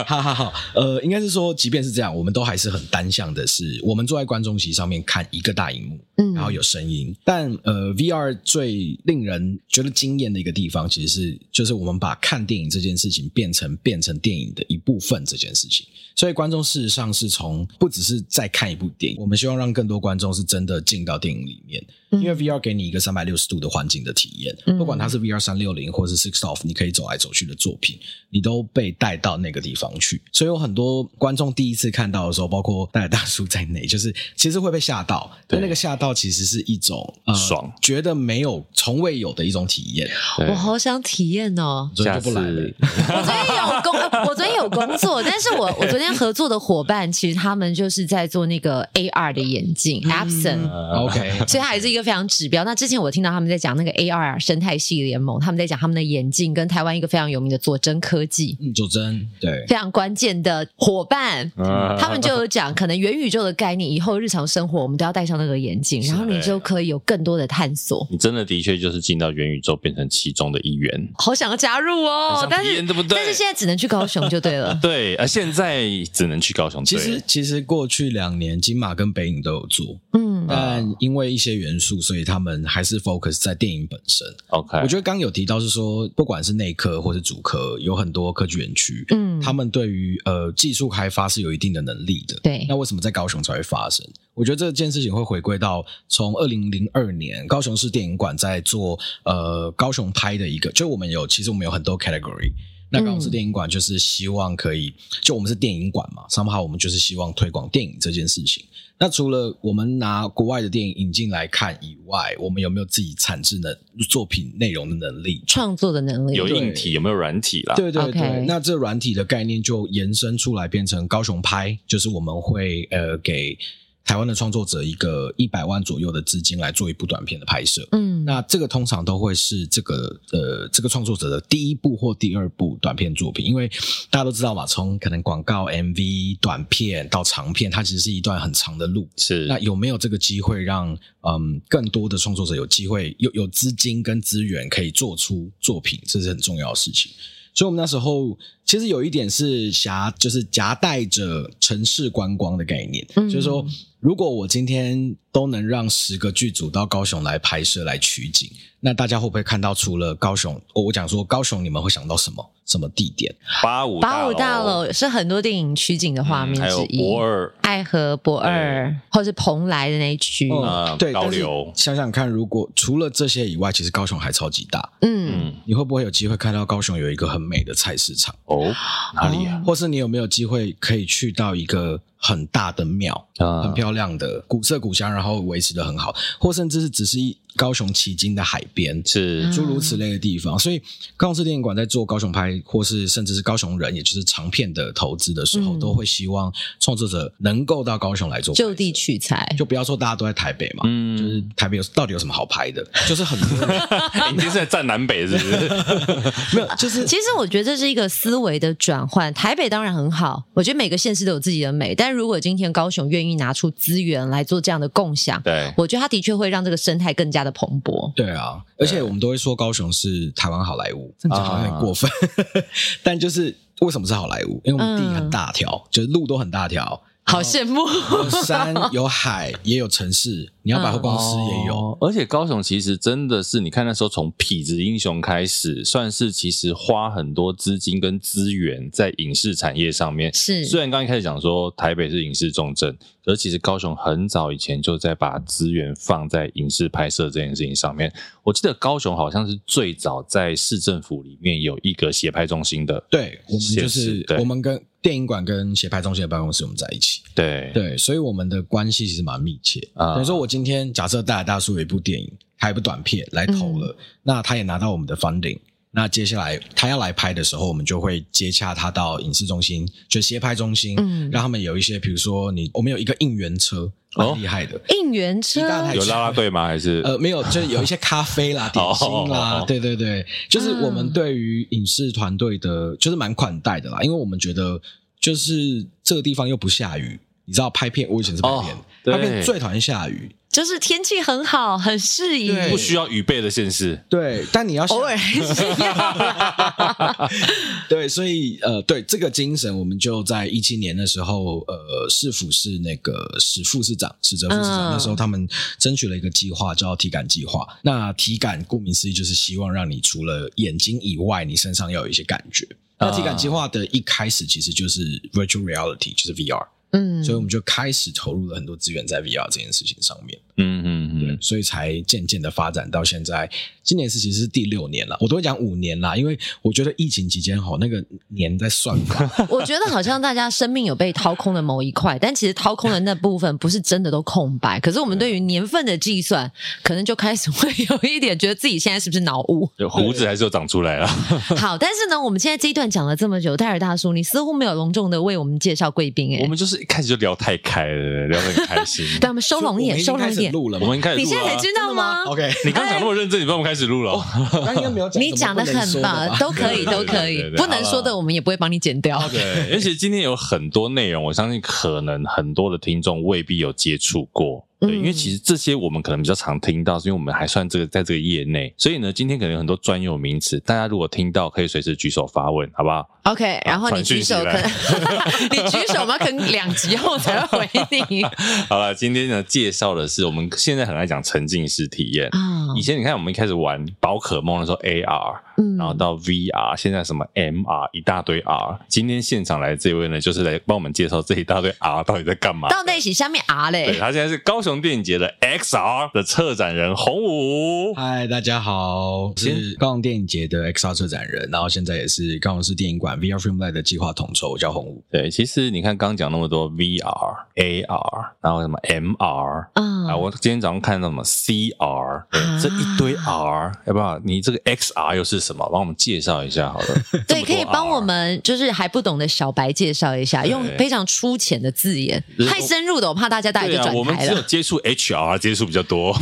[0.06, 7.15] 好好好，呃，应该是说，即便是这样，我们都还是很单向的是，我们坐在观众席上面看一个大荧幕，嗯，然后有声音。
[7.24, 15.85] 但呃，VR 最令人觉得惊艳的一个地方，其实是就是我们把看电影这件事情变成变成电影的一部分这件事情。
[16.16, 21.83] 所以观众事实上是从不只是在看一部电影，我们希望让更多观众是真的进到电影里面。
[22.11, 27.98] 因为 VR 给你一个三百六十度的环境的体验，不管它是 VR 三六零或是 Six Off，你可以走来走去的作品，
[28.29, 30.22] 你都被带到那个地方去。
[30.31, 35.35] 所以有很多观众第一次看到的时候，包括戴大叔在内， 就是其实会被吓到。
[35.48, 40.07] 对，那个吓到其实是一种、呃、爽，觉得没有从未有的一种体验。
[40.48, 41.90] 我好想体验哦！
[41.96, 42.70] 昨天就不来了。
[43.10, 52.03] 我昨天有工， 我昨天有工作，但是我我昨天合作的伙伴其实他们就是在做那个 AR 的眼镜 abson ok 所以它也是一个。
[52.03, 52.66] 非常指标。
[52.66, 68.06] 那之前我听到他们在讲那个 AR 生态系联盟，他们在讲他们的眼镜跟台湾一个非常有名的佐真科技，嗯，佐真对，非常关键的伙伴，嗯，他们就有讲，可能元宇宙的概念，以后日常生活我们都要戴上那个眼镜，然后你就可以有更多的探索。
[68.12, 73.17] 你真的的确就是进到元宇宙，变成其中的一员，好想要加入哦，但是对不对？
[73.17, 76.83] 但是现在只能去高雄就对了， 对，而现在只能去高雄。
[76.85, 82.63] 其实其实过去两年金马跟北影都有做，嗯，但因为一些元素，所以他们。
[82.65, 84.25] 还是 focus 在电影本身。
[84.48, 92.39] OK，我觉得刚有提到是说，不管是内科或是主科，有很多科技园区，嗯，他们对于呃技术开发是有一定的能力的。
[92.41, 94.05] 对，那为什么在高雄才会发生？
[94.33, 102.51] 我觉得这件事情会回归到从二零零二年高雄市电影馆在做呃高雄拍的一个，就我们有其实我们有很多 category，
[102.90, 108.64] 那高雄市电影馆就是希望可以，就我们是电影馆嘛，somehow 我们就是希望推广电影这件事情。
[109.00, 113.77] 那除了我们拿国外的电影引进来看以外，我们有没有自己产制的
[114.09, 116.36] 作品内容的能力、创作的能力？
[116.36, 117.75] 有硬体，有没有软体啦？
[117.75, 118.46] 对对对。
[118.46, 123.57] 那这软体的概念就延伸出来，变成高雄拍，就是我们会呃给。
[124.05, 133.68] 台湾的创作者一个一百万左右的资金来做一部短片的拍摄，嗯，那这个通常都会是这个呃这个创作者的第一部或第二部短片作品，因为
[134.09, 139.07] 大家都知道嘛，从可能广告、MV、短片到长片，它其实是一段很长的路。
[139.18, 147.09] 是，那有没有这个机会让嗯更多的创作者有机会有有资金跟资源可以做出作品，这是很重要的事情。
[147.55, 153.63] 所以我们那时候其实有一点是夹，就是夹带着城市观光的概念，嗯、就是说，
[154.03, 162.51] 如果我今天都能让十个剧组到高雄来拍摄来取景，那大家会不会看到除了高雄，我我讲说高雄，你们会想到什么？
[162.66, 163.33] 什么地点？
[163.61, 166.98] 八五八五大楼是很多电影取景的画面之一。
[166.98, 170.50] 驳二、爱河、博二，或是蓬莱的那一区。
[170.51, 171.13] 嗯，对。
[171.13, 174.92] 高流，想想看，如果除了这些以外，其实高雄还超级大。
[175.00, 178.35] 嗯，你会不会有机会看到高雄有一个很美的菜市场？
[178.46, 178.74] 哦，
[179.16, 179.61] 哪里啊？
[179.66, 187.38] 或是你有没有机会可以去到一个很大的庙，很漂亮的古色古香，然后维持的很好，或甚至是只是一。
[187.55, 189.51] 高雄旗津的海边是。
[189.53, 190.81] 诸如此类的地方，所以
[191.16, 203.81] 高雄市电影馆在做高雄拍，或是甚至是高雄人，也就是长片的投资的时候，嗯、都会希望创作者能够到高雄来做，就地取材，就不要说大家都在台北嘛，嗯，就是台北有到底有什么好拍的，就是很多人，
[204.35, 205.70] 你是在站南北是不是？
[206.57, 209.31] 没有，就是其实我觉得这是一个思维的转换。
[209.33, 222.64] 台北当然很好，我觉得每个县市都有自己的美，但如果今天高雄愿意拿出资源来做这样的共享，对，我觉得它的确会让这个生态更加的蓬勃，对啊，而且我们都会说高雄是台湾好莱坞，这样讲好像有点过分，啊、
[223.03, 224.62] 但就是为什么是好莱坞？
[224.64, 227.01] 因为我们地很大条，嗯、就是路都很大条。
[227.25, 240.34] 好羡慕，有山有海也有城市，你要百货公司也有，嗯哦，而且高雄其实真的是，你看那时候从痞子英雄开始，算是其实花很多资金跟资源在影视产业上面。
[240.34, 248.14] 是，虽然刚一开始讲说台北是影视重镇，而其实高雄很早以前就在把资源放在影视拍摄这件事情上面。
[248.44, 254.81] 我记得高雄好像是最早在市政府里面有一个协拍中心的，对，我们就是我们跟。
[255.03, 260.14] 电影馆跟协拍中心的办公室我们在一起，对对，所以我们的关系其实蛮密切啊。
[260.14, 265.59] 等于说，我今天假设大海大叔有一部电影，还有一部短片来投了，嗯、那他也拿到我们的 funding，
[265.96, 273.92] 那接下来他要来拍的时候，我们就会接洽他到影视中心，就协拍中心，嗯，让他们有一些，比如说你，我们有一个应援车。
[274.16, 274.79] 蛮厉害的。
[274.90, 275.62] 应援车？
[275.96, 276.68] 有拉拉队吗？
[276.68, 277.01] 还是？
[277.03, 284.79] 呃没有，就是有一些咖啡啦、 点心啦，对对对，就是我们对于影视团队的，就是蛮款待的啦，因为我们觉得
[285.20, 290.29] 就是这个地方又不下雨，你知道拍片，我以前是拍片，拍片最讨厌下雨。
[290.53, 294.00] 就是天气很好，很适宜，不需要预备的县市。
[294.07, 297.29] 对，但你要偶尔还是要。
[297.89, 307.66] 对，所以呃，对这个精神，我们就在一七年的时候，呃，市府是那个史副市长史哲副市长，那时候他们争取了一个计划，叫体感计划。
[307.81, 312.68] 那体感顾名思义，就是希望让你除了眼睛以外，你身上要有一些感觉。
[313.00, 315.01] 那体感计划的一开始其实就是
[315.33, 316.63] virtual reality，就是 VR。
[316.94, 320.40] 嗯，所以我们就开始投入了很多资源在 VR 这件事情上面。
[320.57, 323.50] 嗯嗯嗯，对，所以才渐渐的发展到现在。
[323.83, 329.29] 今年是其实是第六年了，我都会讲五年啦，因为我觉得疫情期间吼那个年在算吧。
[329.50, 334.79] 我觉得好像大家生命有被掏空的某一块，但其实掏空的那部分不是真的都空白。
[334.79, 336.50] 可是我们对于年份的计算，
[336.81, 339.70] 可能就开始会有一点觉得自己现在是不是脑雾？
[339.75, 341.07] 有胡子还是有长出来了。
[341.57, 346.42] 好，但是呢，我们现在这一段讲了这么久，戴尔大叔，你似乎没有隆重的为我们介绍贵宾诶。
[346.42, 349.05] 我们就是一开始就聊太开了，聊得很开心。
[349.20, 350.43] 对，我们收拢一点，收拢一点。
[350.51, 351.24] 录了，我们开始录了。
[351.24, 354.24] 你现在才知道吗？OK，你刚讲那么认真，你帮我们开始录了。
[354.66, 359.22] 刚刚没有讲，你讲的很棒，都可以，都可以，不能说的我们也不会帮你剪掉。
[359.29, 364.66] 对，而且今天有很多内容，我相信可能很多的听众未必有接触过。
[364.87, 374.61] 对，因为其实这些我们可能比较常听到，是因为我们还算这个在这个业内，所以呢，今天可能有很多专有名词，大家如果听到，可以随时举手发问，好不好？OK，然后你举手可能，
[375.51, 376.17] 你举手吗？
[376.17, 377.69] 可能两集后才会回
[378.09, 378.24] 你。
[378.67, 382.29] 好了，今天呢介绍的是我们现在很爱讲沉浸式体验。
[382.75, 388.79] 以前你看我们一开始玩宝可梦的时候 AR，嗯，然后到 VR，现在什么 MR 一大堆 R。
[388.89, 392.67] 今天现场来这位呢，就是来帮我们介绍这一大堆 R 到底在干嘛？
[392.69, 393.85] 到底是下面 R 嘞？
[393.85, 394.73] 对，他现在是高雄。
[394.81, 405.03] 电影节的 XR 的策展人洪武，嗨，大家好，我是高雄电影节的 XR 策展人，然后现在也是高雄市电影馆 VR Film Lab 的计划统筹，我叫洪武。
[405.12, 414.20] 对，其实你看刚讲那么多 VR、AR，然后什么 MR，嗯，啊，我今天早上看到什么 CR，对，这一堆 R，要不要？
[414.24, 415.68] 你这个 XR 又是什么？
[415.72, 416.88] 帮我们介绍一下好了。
[417.27, 424.00] 对，可以帮我们就是还不懂的小白介绍一下，用非常粗浅的字眼，太深入的我怕大家大家就转台了。
[424.00, 426.17] 我们只有接触 HR 接触比较多，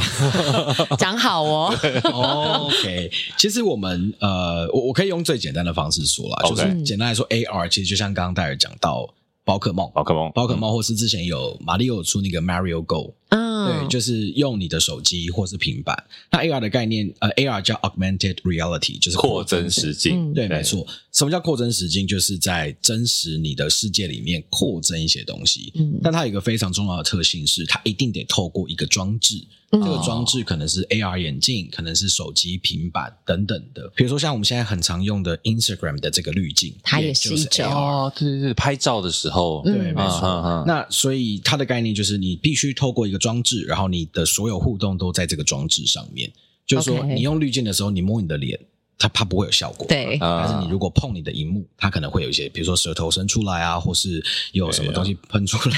[0.97, 1.73] 讲好哦。
[2.67, 9.07] OK，其实我们呃，我我可以用最简单的方式说啦，就是简单来说，AR 其实就像刚刚戴尔讲到
[9.45, 16.03] 宝可梦，宝可梦，宝可梦，或是之前有马里奥出那个 Mario Go，嗯，对，就是用你的手机或是平板。
[16.31, 20.33] 那 AR 的概念，呃，AR 叫 Augmented Reality，就是扩增实境。
[20.33, 20.85] 对，没错。
[21.11, 22.07] 什么叫扩增实境？
[22.07, 25.71] 就是在真实你的世界里面扩增一些东西。
[25.75, 29.43] 嗯，但它有一个非常重要的特性是，它一定得透过一个装置。
[29.71, 33.89] 这个装置可能是 AR 眼镜，可能是手机、平板等等的。
[33.95, 37.65] 比如说像我们现在很常用的 Instagram 的这个滤镜，它也是一种。
[37.65, 40.63] 哦，对对对，拍照的时候，对，没错。
[40.67, 46.31] 那所以它的概念就是，你必须透过一个装置，然后你的所有互动都在这个装置上面。
[46.67, 48.59] 就是说，你用滤镜的时候，你摸你的脸。
[49.01, 50.17] 它它不会有效果，对。
[50.19, 55.75] 但是你如果碰你的荧幕，它可能会有一些，比如说舌头伸出来啊，或是有什么东西喷出来，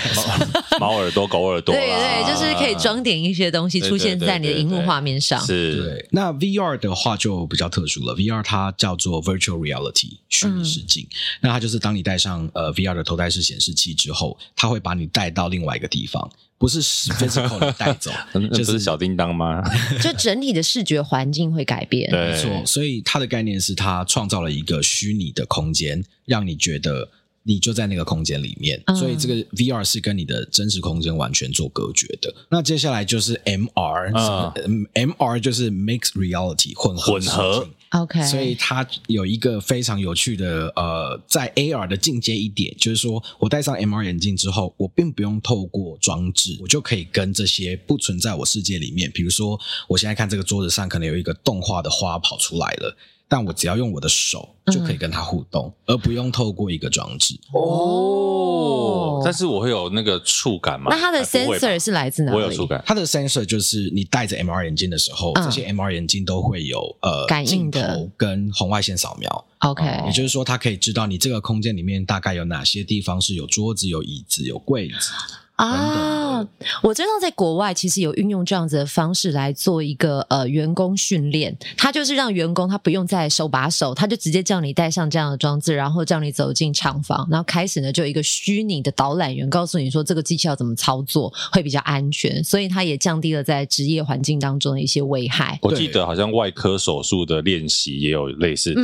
[0.77, 5.39] 猫耳朵、狗耳朵，对对，就是可以装点一些东西出现在你的荧幕画面上。
[5.39, 5.81] 是。
[5.81, 6.07] 对。
[6.11, 11.07] 那 VR 的话就比较特殊了，VR 它叫做 Virtual Reality 虚拟实境。
[11.39, 16.29] 那它就是当你戴上呃 VR 的头戴式显示器之后，它会把你带到另外一个地方。
[16.57, 18.09] 不是 physical 的带走，
[18.53, 19.61] 就是小叮当吗？
[20.01, 22.65] 就整体的视觉环境会改变，没错。
[22.65, 27.09] 所以它的概念是，它创造了一个虚拟的空间，让你觉得
[27.43, 28.81] 你就在那个空间里面。
[28.97, 32.33] 所以这个 VR 是跟你的真实空间完全做隔绝的。
[32.49, 37.67] 那接下来就是 MR，MR 就是 Mixed Reality 混合混合。
[37.93, 52.97] OK，所以它有一个非常有趣的呃，在 AR 的进阶一点，就是说我戴上 MR 眼镜之后，我并不用透过装置，我就可以跟这些不存在我世界里面，比如说我现在看这个桌子上可能有一个动画的花跑出来了。
[53.27, 57.39] 但我只要用我的手就可以跟它互动，嗯、而不用透过一个装置。
[57.53, 60.87] 哦，但是我会有那个触感吗？
[60.91, 62.37] 那它的 sensor 是来自哪里？
[62.37, 62.83] 我有触感。
[62.85, 69.45] 它的 sensor 就是你戴着 MR 眼镜的时候，嗯、这些 MR 眼镜都会有呃感应的跟红外线扫描。
[69.59, 75.11] OK，也就是说，它可以知道你这个空间里面大概有哪些地方是有桌子、有椅子、有柜子。
[75.55, 76.45] 啊，
[76.81, 95.59] 我知道在国外其实有运用这样子的方式来做一个呃员工训练，他就是让员工他不用再手把手，他就直接叫你带上这样的装置，然后叫你走进厂房，然后开始呢就有一个虚拟的导览员告诉你说这个机器要怎么操作会比较安全，所以他也降低了在职业环境当中的一些危害。
[95.61, 98.81] 我记得好像外科手术的练习也有类似的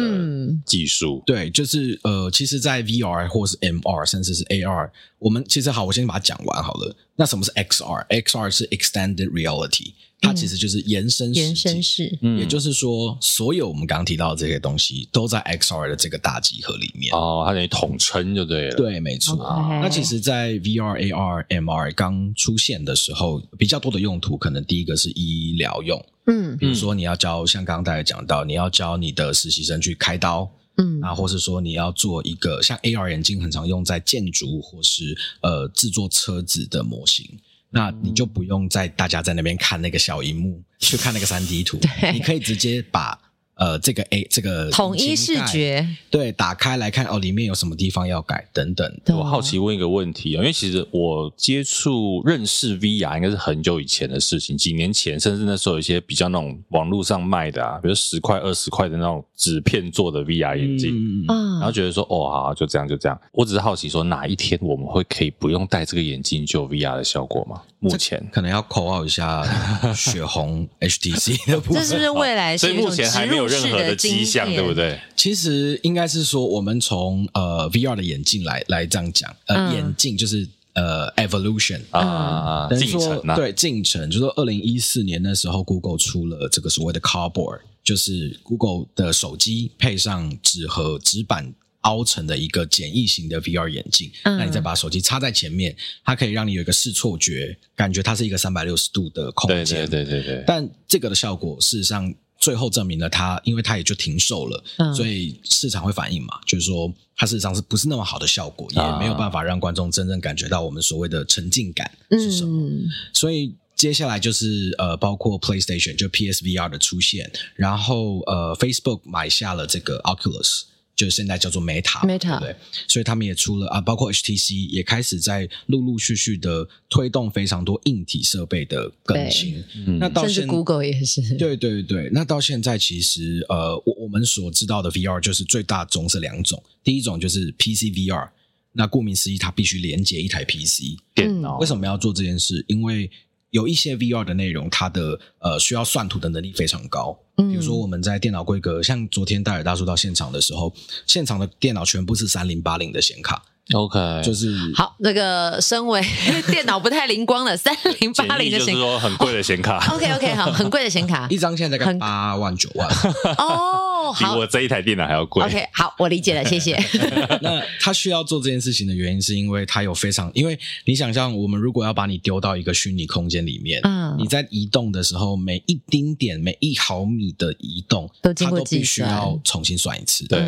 [0.65, 4.91] 技术，嗯、对，就是呃，其实，在 VR 或是 MR 甚至是 AR。
[5.17, 6.95] 我们其实好，我先把它讲完好了。
[7.15, 12.17] 那什么是 XR？XR 是 Extended Reality，它其实就是延伸延伸式。
[12.37, 17.13] 也就是说，所有我们刚刚提到的这些东西都在 XR 的这个大集合里面。
[17.13, 18.75] 哦，它等于统称就对了。
[18.75, 19.35] 对，没错。
[19.35, 19.81] Okay.
[19.81, 26.05] 那其实，在 VR、AR、MR 刚出现的时候，比较多的用途，可能第一个是医疗用。
[26.27, 30.49] 嗯，比如说你要教，像刚刚大家讲到，你要教你的实习生去开刀。
[30.79, 37.37] 嗯，啊，或是说你要做一个像 AR 眼镜，很常用在建筑或是呃制作车子的模型，
[37.69, 41.77] 那你就不用在大家在那边看那个小荧幕去看那个三 D 图，
[42.13, 43.28] 你可以直接把。
[43.59, 48.89] 呃，这个 A 这个统一视觉，对，打开来看哦，里面有什么地方要改等等。
[49.07, 63.19] 我好奇问一个问题啊，因为其实我接触认识 VR 应该是很久以前的事情，几年前，甚至那时候有一些比较那种网络上卖的啊，比如十块、二十块的那种纸片做的 VR 眼镜，嗯，然后觉得说哦，好，就这样就这样。
[63.33, 67.61] 我只是好奇说，哪一天我们会可以不用戴这个眼镜就有 VR 的效果吗？
[67.79, 69.41] 目前可能要 call out 一下
[69.95, 72.57] 血红 HTC 的部分，这是不是未来？
[72.57, 74.99] 所以目前还没有任何的迹象，对不对？
[75.15, 91.53] 其实应该是说，我们从呃 VR 的眼镜来来这样讲，呃，嗯、眼镜就是呃 evolution 啊，等于说对进程，就是说二零一四年那时候，Google 出了这个所谓的 Cardboard，就是 Google 的手机配上纸盒纸板。
[91.81, 99.65] 凹成的一个简易型的 VR 眼镜，嗯、那你再把手机插在前面，它可以让你有一个视错觉，感觉它是一个三百六十度的空间。
[99.65, 100.43] 对对对对对。
[100.45, 112.67] 但这个的效果，事实上最后证明了它，因为它也就停售了，嗯、所以市场会反应嘛，就是说它事实上是不是那么好的效果，也没有办法让观众真正感觉到我们所谓的沉浸感是什么。
[112.67, 120.63] 嗯、所以接下来就是呃，包括 PlayStation 就 PSVR 的出现，然后呃，Facebook 买下了这个 Oculus。
[120.99, 122.53] 就现在叫做 Meta，Meta，对，
[122.85, 129.63] 所以他们也出了啊，包括 HTC 也开始在陆陆续续的推动非常多硬体设备的更新。
[129.87, 132.09] 嗯，那到现在 Google 也是，对对对。
[132.11, 138.27] 那到现在其实呃，我我们所知道的 VR 就是最大宗是两种，第一种就是 PC VR，
[138.73, 141.59] 那顾名思义，它必须连接一台 PC 电脑。
[141.59, 142.65] 为什么要做这件事？
[142.67, 143.09] 因为
[143.51, 147.17] 有一些 VR 的内容，它的呃需要算图的能力非常高。
[147.39, 150.73] 嗯，比如说我们在电脑规格，像昨天戴尔大叔到现场的时候，
[151.07, 156.01] 现场的电脑全部是三零八零的显卡，OK，就是好，那个身为
[156.49, 159.77] 电脑不太灵光的三零八零的显卡，就是说很贵的显卡。
[159.87, 162.89] 哦、OK OK，好， 很贵的显卡，一张现在大概八万九万。
[163.37, 165.43] 哦，比我这一台电脑还要贵。
[165.43, 166.75] OK，好，我理解了，谢谢。
[167.43, 180.39] 那他需要做这件事情的原因，是因为他有非常，因为你想象，我们如果要把你丢到一个虚拟空间里面，嗯，你在移动的时候，每一丁点、每一毫米的移动，都经过它都必须要重新算一次，对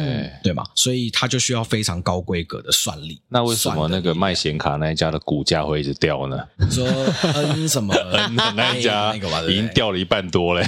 [0.41, 0.63] 对吗？
[0.73, 3.11] 所以他就需要非常高规格的算力。
[3.30, 6.38] 那为什么那个卖显卡那一家的股价会一直掉呢？
[6.69, 6.86] 说
[7.34, 9.15] N 什么 N 那一家
[9.47, 10.67] 已经掉了一半多嘞。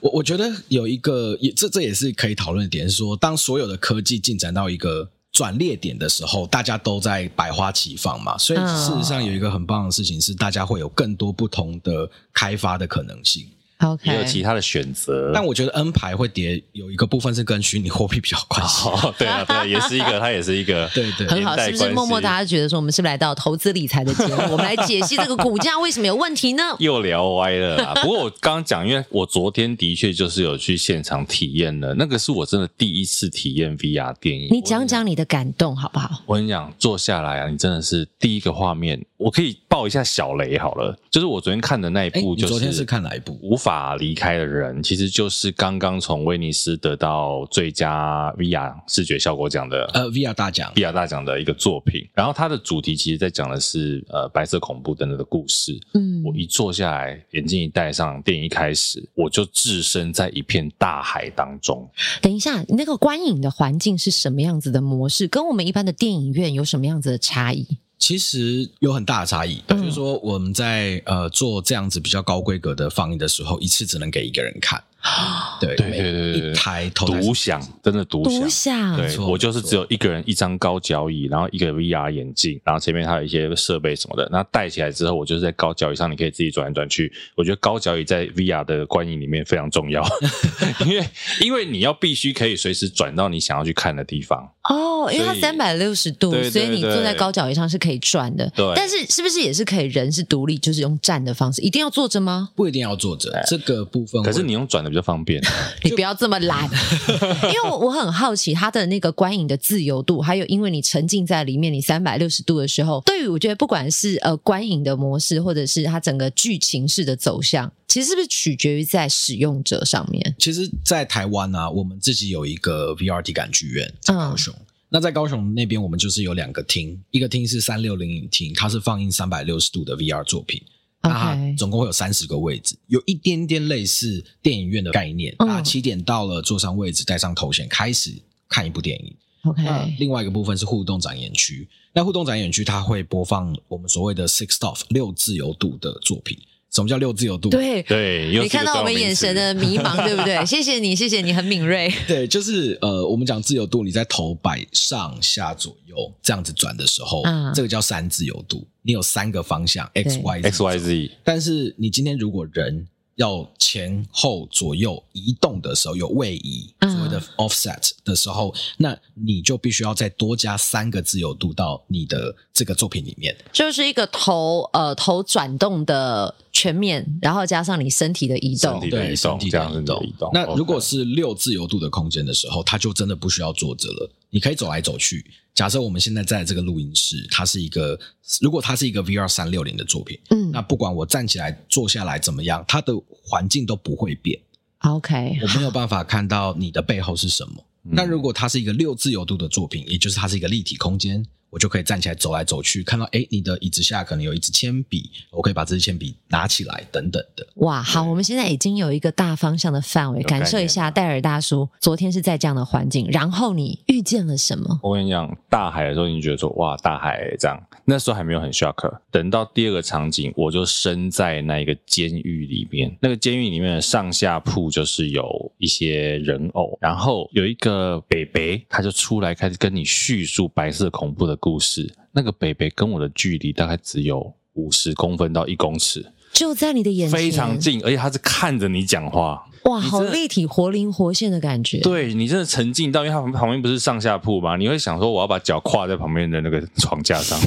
[0.00, 8.38] 我我觉得有一个，也这这也是可以讨论的点，是说当所有的科技进展到一个转捩点的时候，大家都在百花齐放嘛。
[8.38, 13.46] 所以事实上有一个很棒的事情是，大家会有更多不同的开发的可能性。
[13.84, 14.12] Okay.
[14.12, 18.88] 也有其他的选择，但我觉得 N 牌会跌，有一个部分是跟虚拟货币比较关系。
[18.88, 19.14] 哦。
[19.18, 21.56] 对啊，对，也是一个，它也是一个， 对对，很好。
[21.56, 24.42] 是不是默默大家觉得说，我们是不是来到投资理财的节目？
[24.52, 26.62] 我们来解析这个股价为什么有问题呢？
[26.78, 27.94] 又聊歪了啦。
[28.02, 34.48] 不过我刚刚讲，因为我昨天的确就是有去现场体验了，那个是我真的第一次体验 VR 电影。
[34.50, 36.22] 你讲讲你的感动好不好？
[36.26, 40.96] 我跟你讲，坐下来啊，你真的是第一个画面，我可以爆一下小雷好了。
[41.10, 43.38] 就是我昨天看的那一部，就是昨天是看哪一部？
[43.42, 52.06] 无法离开的人其实就是刚刚从威尼斯得到最佳 VR 视觉效果奖的呃 VR 大奖，VR 大奖的一个作品。
[52.14, 55.78] 然后它的主题其实在讲的是呃白色恐怖等等的故事。
[55.94, 61.88] 嗯，我一坐下来，眼镜一戴上，电影一开始，我就置身在一片大海当中。
[62.22, 65.26] 等一下，那个观影的环境是什么样子的模式？
[65.28, 67.66] 跟我们一般的电影院有什么样子的差异？
[68.04, 74.84] 其实有很大的差异，就是说我们在呃做这样子比较高规格的放映的时候，一次只能给一个人看。
[75.58, 78.42] 对对对对，一台独享，真的独享。
[78.42, 84.28] 独享，对，我就是只有一个人，一张高脚椅，然后一个 VR 眼镜，然后前面还有一些设备什么的。
[84.30, 87.10] 那戴起来之后，我就是在高脚椅上，你可以自己转来转去。
[87.34, 90.06] 我觉得高脚椅在 VR 的观影里面非常重要，
[90.86, 91.08] 因为
[91.40, 94.50] 因为你要必须可以随时转到你想要去看的地方。
[94.68, 98.50] 哦，因为它三百六十度，对对对，所以你坐在高脚椅上是可以转的。
[98.56, 101.60] 对，但是是不是也是可以人是独立，就是用站的方式？
[101.60, 102.48] 一定要坐着吗？
[102.54, 104.22] 不一定要坐着，这个部分。
[104.22, 105.42] 可是你用转的比较方便。
[105.84, 106.64] 你不要这么懒，
[107.44, 120.34] 因为我我很好奇它的那个观影的自由度，还有因为你沉浸在里面，你三百六十度的时候，对于我觉得不管是呃观影的模式，或者是它整个剧情式的走向，其实是不是取决于在使用者上面？
[120.38, 124.54] 其实，在台湾啊，我们自己有一个 VR 体感剧院在高雄。
[124.58, 130.62] 嗯那在高雄那边，我们就是有两个厅，一个厅是三六零影厅，它是放映三百六十度的 VR 作品，
[131.02, 135.34] 那它总共会有三十个位置，有一点点类似电影院的概念。
[135.38, 138.12] 啊，七点到了，坐上位置，戴上头显，开始
[138.48, 139.16] 看一部电影。
[139.42, 146.38] OK，另外一个部分是互动展演区，那互动展演区它会播放我们所谓的 Six Stuff 六自由度的作品。
[146.74, 147.50] 什么叫六自由度？
[147.50, 150.42] 对对，你看到我们眼神的迷茫，对不对？
[150.44, 151.88] 谢谢你，谢谢你，很敏锐。
[152.08, 158.66] 对，就是呃，我们讲自由度，你在头摆上下左右这样子转的时候，嗯，这个叫三自由度。
[158.82, 161.10] 你有三个方向，X Y Z，X Y Z。
[161.22, 176.34] 但是你今天如果人要前后左右移动的时候，有位移，所谓的 offset 的时候，嗯，那你就必须要再多加三个自由度到你的这个作品里面，就是一个头呃头转动的。
[176.56, 180.30] 全面，然后加上你身体的移动，对，身体的移动。
[180.32, 185.24] 那如果是六自由度的空间的时候，它就真的不需要坐着了，你可以走来走去。
[185.54, 187.96] 假设我们现在在这个录音室，它是一个，
[188.40, 194.36] 如果它是一个 VR 三六零的作品，嗯，那不管我站起来、坐下来怎么样，它的环境都不会变。
[194.78, 197.64] OK，我没有办法看到你的背后是什么。
[197.82, 201.24] 那如果它是一个六自由度的作品，也就是它是一个立体空间。
[201.54, 207.46] 我就可以站起来走来走去，看到哎，你的椅子下可能有一支铅笔，我可以把这支铅笔拿起来，等等的。
[207.58, 214.80] 哇，好，我们现在已经有一个大方向的范围，感受一下戴尔大叔昨天是在这样的环境，然后你遇见了什么？
[214.82, 218.74] 我跟你讲，大海的时候你觉得说哇，大海这样，那时候还没有很 shock。
[219.12, 241.80] 等到第二个场景，我就身在那一个监狱里面，那个监狱里面的上下铺就是有一些人偶，然后有一个北北，他就出来开始跟你叙述白色恐怖的故事，那个北北跟我的距离大概只有五十公分到一公尺，就在你的眼前，非常近，而且他是看着你讲话，哇，好立体、活灵活现的感觉。
[241.80, 244.56] 对，你真的沉浸到，因为他旁边不是上下铺吗？
[244.56, 247.38] 你会想说，我要把脚跨在旁边的那个床架上，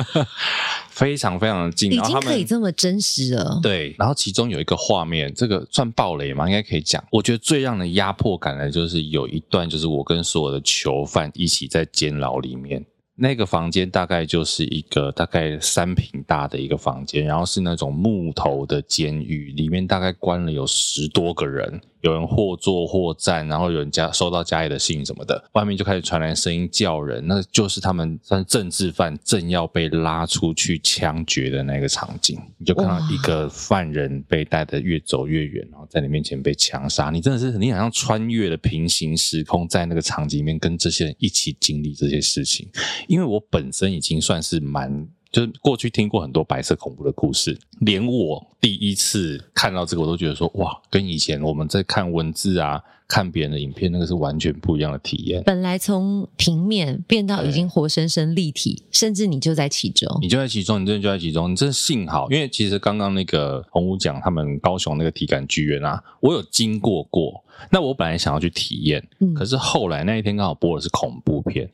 [0.90, 3.58] 非常非常的近，已经可以这么真实了。
[3.62, 6.46] 对，然后其中有一个画面，这个算暴雷吗？
[6.46, 7.02] 应该可以讲。
[7.10, 12.84] 我觉得最让人压迫感的，就是有一段，就是我跟所有的囚犯一起在监牢里面。
[13.22, 21.78] 那个房间大概就是一个大概三平大的一个房间，然后是那种木头的监狱，里面大概关了有十多个人。
[22.00, 32.38] 有人或坐或站，然后有人家收到家里的信什么的，外面就开始传来声音叫人，那就是他们算政治犯正要被拉出去枪决的那个场景。
[32.58, 37.10] 你就看到一个犯人被带得越走越远，然后在你面前被枪杀。
[37.10, 42.68] 你真的是你好像穿越了平行时空，在那个场景里面跟这些人一起经历这些事情。
[43.08, 45.06] 因为我本身已经算是蛮。
[45.30, 55.42] 就是过去听过很多白色恐怖的故事，连我第一次看到这个，我都觉得说哇，跟以前我们在看文字啊、看别人的影片，那个是完全不一样的体验。
[55.44, 61.50] 本来从平面变到已经活生生立体，甚至你就在其中，你就在其中，你真的就在其中。
[61.50, 67.44] 你真的幸好，因为其实刚刚那个洪武讲他们高雄那个体感剧院啊，我有经过过。
[67.70, 71.68] 那我本来想要去体验，嗯、可是后来那一天刚好播的是恐怖片。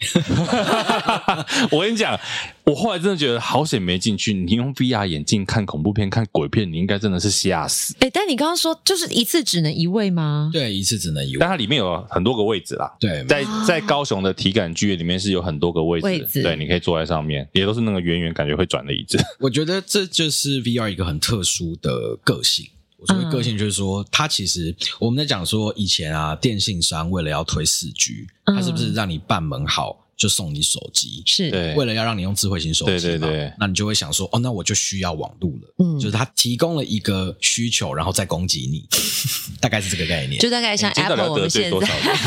[1.71, 2.19] 我跟你讲，
[2.65, 4.33] 我后来真的觉得好险没进去。
[4.33, 7.95] 你用 VR 眼镜看恐怖片、看鬼片，你应该真的是吓死。
[8.01, 10.51] 哎、欸，但你刚刚说就是一次只能一位吗？
[10.53, 11.41] 对，一次只能一位。
[11.41, 12.93] 但它里面有很多个位置啦。
[12.99, 19.19] 对，在在高雄的体感剧院里面是有很多个位置，位置，对，你可以坐在上面，也都是那个圆圆感觉会转的椅子。
[19.41, 22.67] 我觉得这就是 VR 一个很特殊的个性。
[22.99, 31.23] 我所谓个性就是说，嗯、它其实我们在讲说以前啊，电信商为了要推四 G，它是不是让你办门号就送你手机？
[31.27, 35.75] 是，对，为了要让你用智慧型手机嘛，对对对，那你就会想说，哦，那我就需要网路了。
[35.79, 38.89] 嗯，就是它提供了一个需求，然后再攻击你，
[39.61, 40.41] 大概是这个概念。
[40.41, 41.79] 就大概像 Apple 我们现在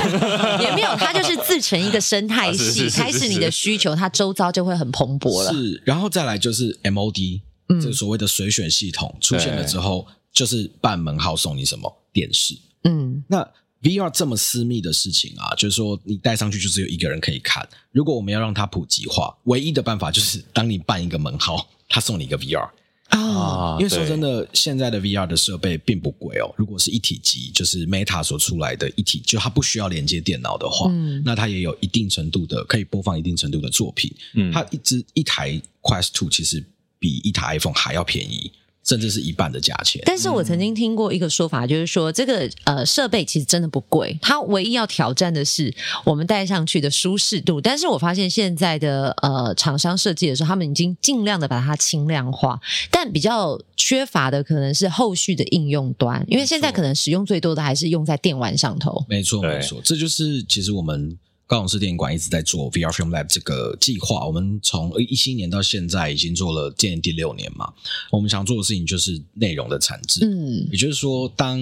[0.61, 5.51] 也没有，它就是自成一个生态 系，开始你的需求，它周遭就会很蓬勃了。
[5.51, 7.41] 是，然后再来就是 MOD，
[7.81, 10.05] 这个所谓的随选系统出现了之后。
[10.31, 13.47] 就是办门号送你什么电视，嗯，那
[13.81, 17.67] VR 这么私密的事情啊，就是说你戴上去就只有一个人可以看。
[17.91, 22.69] 如果我们要让它普及化，唯一的办法就是当你办一个门号， 他送你一个 VR
[23.09, 23.77] 啊。
[23.79, 26.53] 因为说真的，现在的 VR 的设备并不贵哦。
[26.57, 34.13] 如果是一体机，就是 Meta 所出来的一体，就它不需要连接电脑的话，嗯，那它也有一定程度的可以播放一定程度的作品。
[34.35, 36.61] 嗯，它一支一台 Quest Two 其实
[36.99, 38.51] 比一台 iPhone 还要便宜。
[38.89, 40.01] 甚至是一半的价钱。
[40.03, 45.71] 但是我曾经听过一个说法，就是说这个呃设备其实真的不贵，它唯一要挑战的是
[46.03, 47.61] 我们戴上去的舒适度。
[47.61, 52.59] 但是我发现现在的呃厂商设计的时候，他们已经尽量的把它轻量化，
[52.89, 59.05] 但比较缺乏的可能是后续的应用端，因为现在可能使用最多的还是用在电玩上头。
[59.07, 61.17] 没错，没错，这就是其实我们。
[61.49, 67.73] 高雄市电影馆一直在做 VR Film Lab 这个计划，我们从一七年到现在已经做了今年第六年嘛。
[68.11, 71.59] 我们想做的事情就是内容的产制，嗯，也就是说，当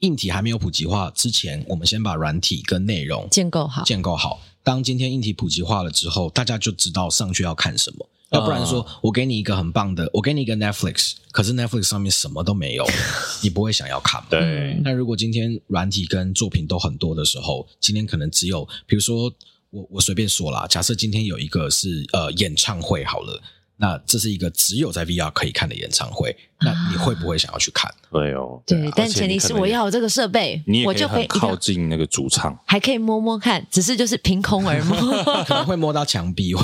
[0.00, 4.42] 硬体还没有普及化之前，我们先把软体跟内容建构好，建构好。
[4.62, 8.06] 当今天硬体普及化了之后，大家就知道上去要看什么。
[8.30, 12.84] 要不然说，我给你一个很棒的，我给你一个 Netflix，可是 Netflix 上面什么都没有，
[13.42, 14.26] 你不会想要看吗？
[14.30, 14.80] 对。
[14.82, 19.32] 那如果今天软体跟作品都很多的时候，今天可能只有，比如说
[19.70, 23.40] 我我随便说啦，假设今天有一个是呃演唱会好了。
[23.76, 27.92] 那这是一个只有在 VR 可以看的演唱会，那你会不会想要去看？
[28.12, 34.96] 对哦，对，但前提是我要有这个设备，你我就可以靠近那个主唱，还可以摸摸看，只是就是凭空而摸，
[35.44, 36.54] 可能会摸到墙壁。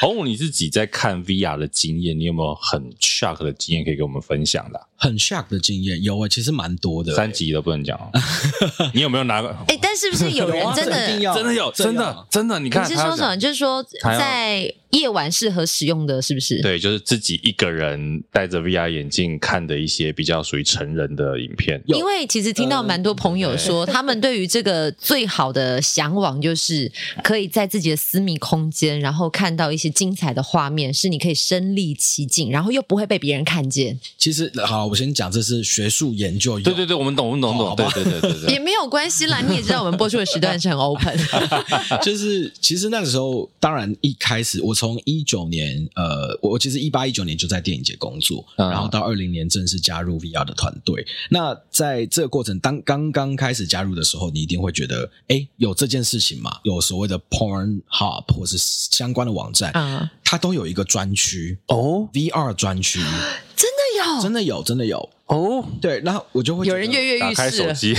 [0.00, 4.87] 洪武，你自己在看 VR 的经验，你有没有很 shock 的经验可以跟我们分享的？
[4.98, 7.98] 很 shock 的经验有啊，其实蛮多的，三级都不能讲。
[8.92, 9.48] 你有没有拿过？
[9.68, 12.58] 哎，但是不是有人真的真的有真的真的？
[12.58, 13.36] 你看，你是说什么？
[13.36, 14.74] 就是说在。
[14.92, 16.62] 夜晚适合使用的是不是？
[16.62, 21.78] 对，就是自己一个人戴着 VR 眼镜看的一些比较属于成人的影片。
[21.88, 26.90] 因为其实听到蛮多朋友说，他们对于这个最好的向往就是
[27.22, 34.00] 可以在自己的私密空间，然后看到一些精彩的画面，是你可以身临其境，然后又不会被别人看见。
[34.16, 36.58] 其实好，我先讲，这是学术研究。
[36.60, 37.76] 对对对，我们懂，我们懂，懂。
[37.76, 39.42] 对对对对对， 也没有关系啦。
[39.42, 41.14] 你也知道，我们播出的时段是很 open。
[42.02, 44.78] 就是其实那个时候，当然一开始我。
[44.78, 51.04] 从一九年，呃，我其实一八一九年就在电影节工作，嗯、然后到二零年正式加入 VR 的团队。
[51.30, 56.60] 那在这个过程当刚刚开始加入的时候，你一定会觉得，哎，有这件事情嘛？
[56.62, 63.00] 有所谓的 Porn Hub 或是相关的网站，嗯、它都有一个专区哦，VR 专区，
[63.56, 65.08] 真的有，真的有，真的有。
[65.26, 67.94] 哦，对，然后我就会有人跃跃欲试，打开手机。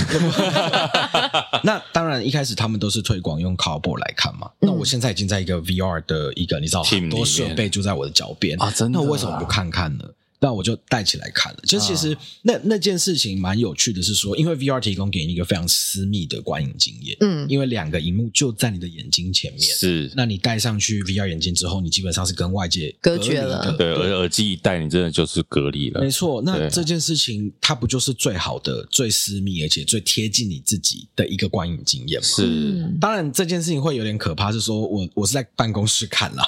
[1.62, 4.50] 那当然，一开始他们都是推广用 Cardboard 来看嘛。
[4.60, 8.98] 嗯、那我现在已经在一个 VR 的一个，你知道，很多设备就在我的脚边啊，真的。
[8.98, 10.04] 那我为什么不看看呢？
[10.40, 11.58] 但我就带起来看了。
[11.64, 20.10] 就其实那那件事情蛮有趣的，是说，因为 VR 提供给你一个非常私密的观影经验，嗯，因为两个荧幕就在你的眼睛前面，是。
[20.16, 26.00] 那你戴上去 VR 眼镜之后，你基本上是跟外界隔绝了，对，而耳机一戴，你真的就是隔离了。
[26.00, 32.26] 没错，那这件事情它不就是最好的、最私密，而且最贴近你自己的一个观影经验吗？
[32.26, 32.96] 是。
[33.00, 36.42] 当然，这件事情会有点可怕，是说我我是在办公室看了，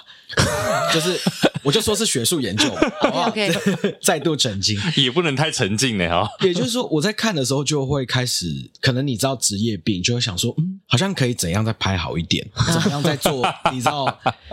[0.95, 1.19] 就是
[1.63, 2.65] 我就说是学术研究，
[3.01, 3.53] 好不好？Okay.
[4.03, 6.31] 再度沉浸， 也不能太沉浸了哈。
[6.47, 14.07] 也就是说，我在看的时候就会开始，可能你知道职业病，就会想说，嗯，好像可以怎样再拍好一点，怎么样再做，你知道，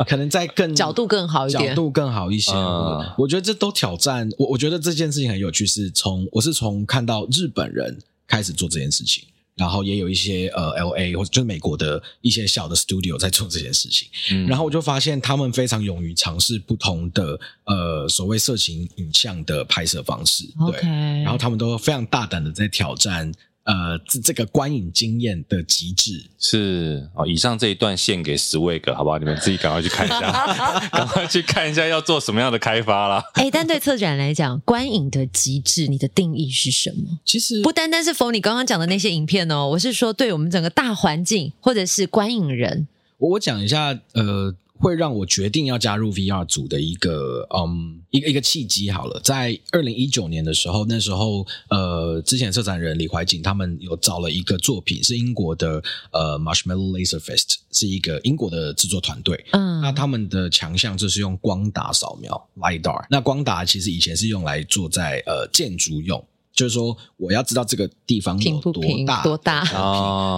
[0.07, 2.51] 可能再更角度更好一点，角度更好一些。
[2.53, 4.49] 嗯，我觉得这都挑战我。
[4.49, 9.23] 我觉得这件事情很有趣，是从我是从看到日本人开始做这件事情。
[9.59, 20.81] 然后也有一些呃，L A 或者就是美国的一些小的 studio 在做这件事情，嗯，然后我就发现他们非常勇于尝试不同的呃所谓色情影像的拍摄方式，对.
[21.23, 23.31] 然后他们都非常大胆的在挑战。
[23.69, 27.27] 呃，这这个观影经验的极致是哦。
[27.27, 29.19] 以上这一段献给 Swag，好不好？
[29.19, 33.23] 你们自己赶快去看一下， 赶快去看一下要做什么样的开发啦。
[33.33, 37.19] 哎，但对策展来讲，观影的极致，你的定义是什么？
[37.23, 42.87] 其实不单单是 for 你刚刚讲的那些影片哦，我是说，对我们整个大环境，或者是观影人，
[43.19, 44.55] 我我讲一下，呃。
[44.79, 59.45] 会让我决定要加入 VR 组的一个嗯一个一个契机好了，在二零一九年的时候，那时候呃，之前策展人李怀瑾他们有找了一个作品，是英国的呃 Marshmallow Laser Fest，是一个英国的制作团队。
[59.51, 63.05] 嗯，那他们的强项就是用光达扫描 LiDAR。
[63.09, 66.23] 那光达其实以前是用来做在呃建筑用。
[66.59, 69.63] 就是说，我要知道这个地方有多大多大，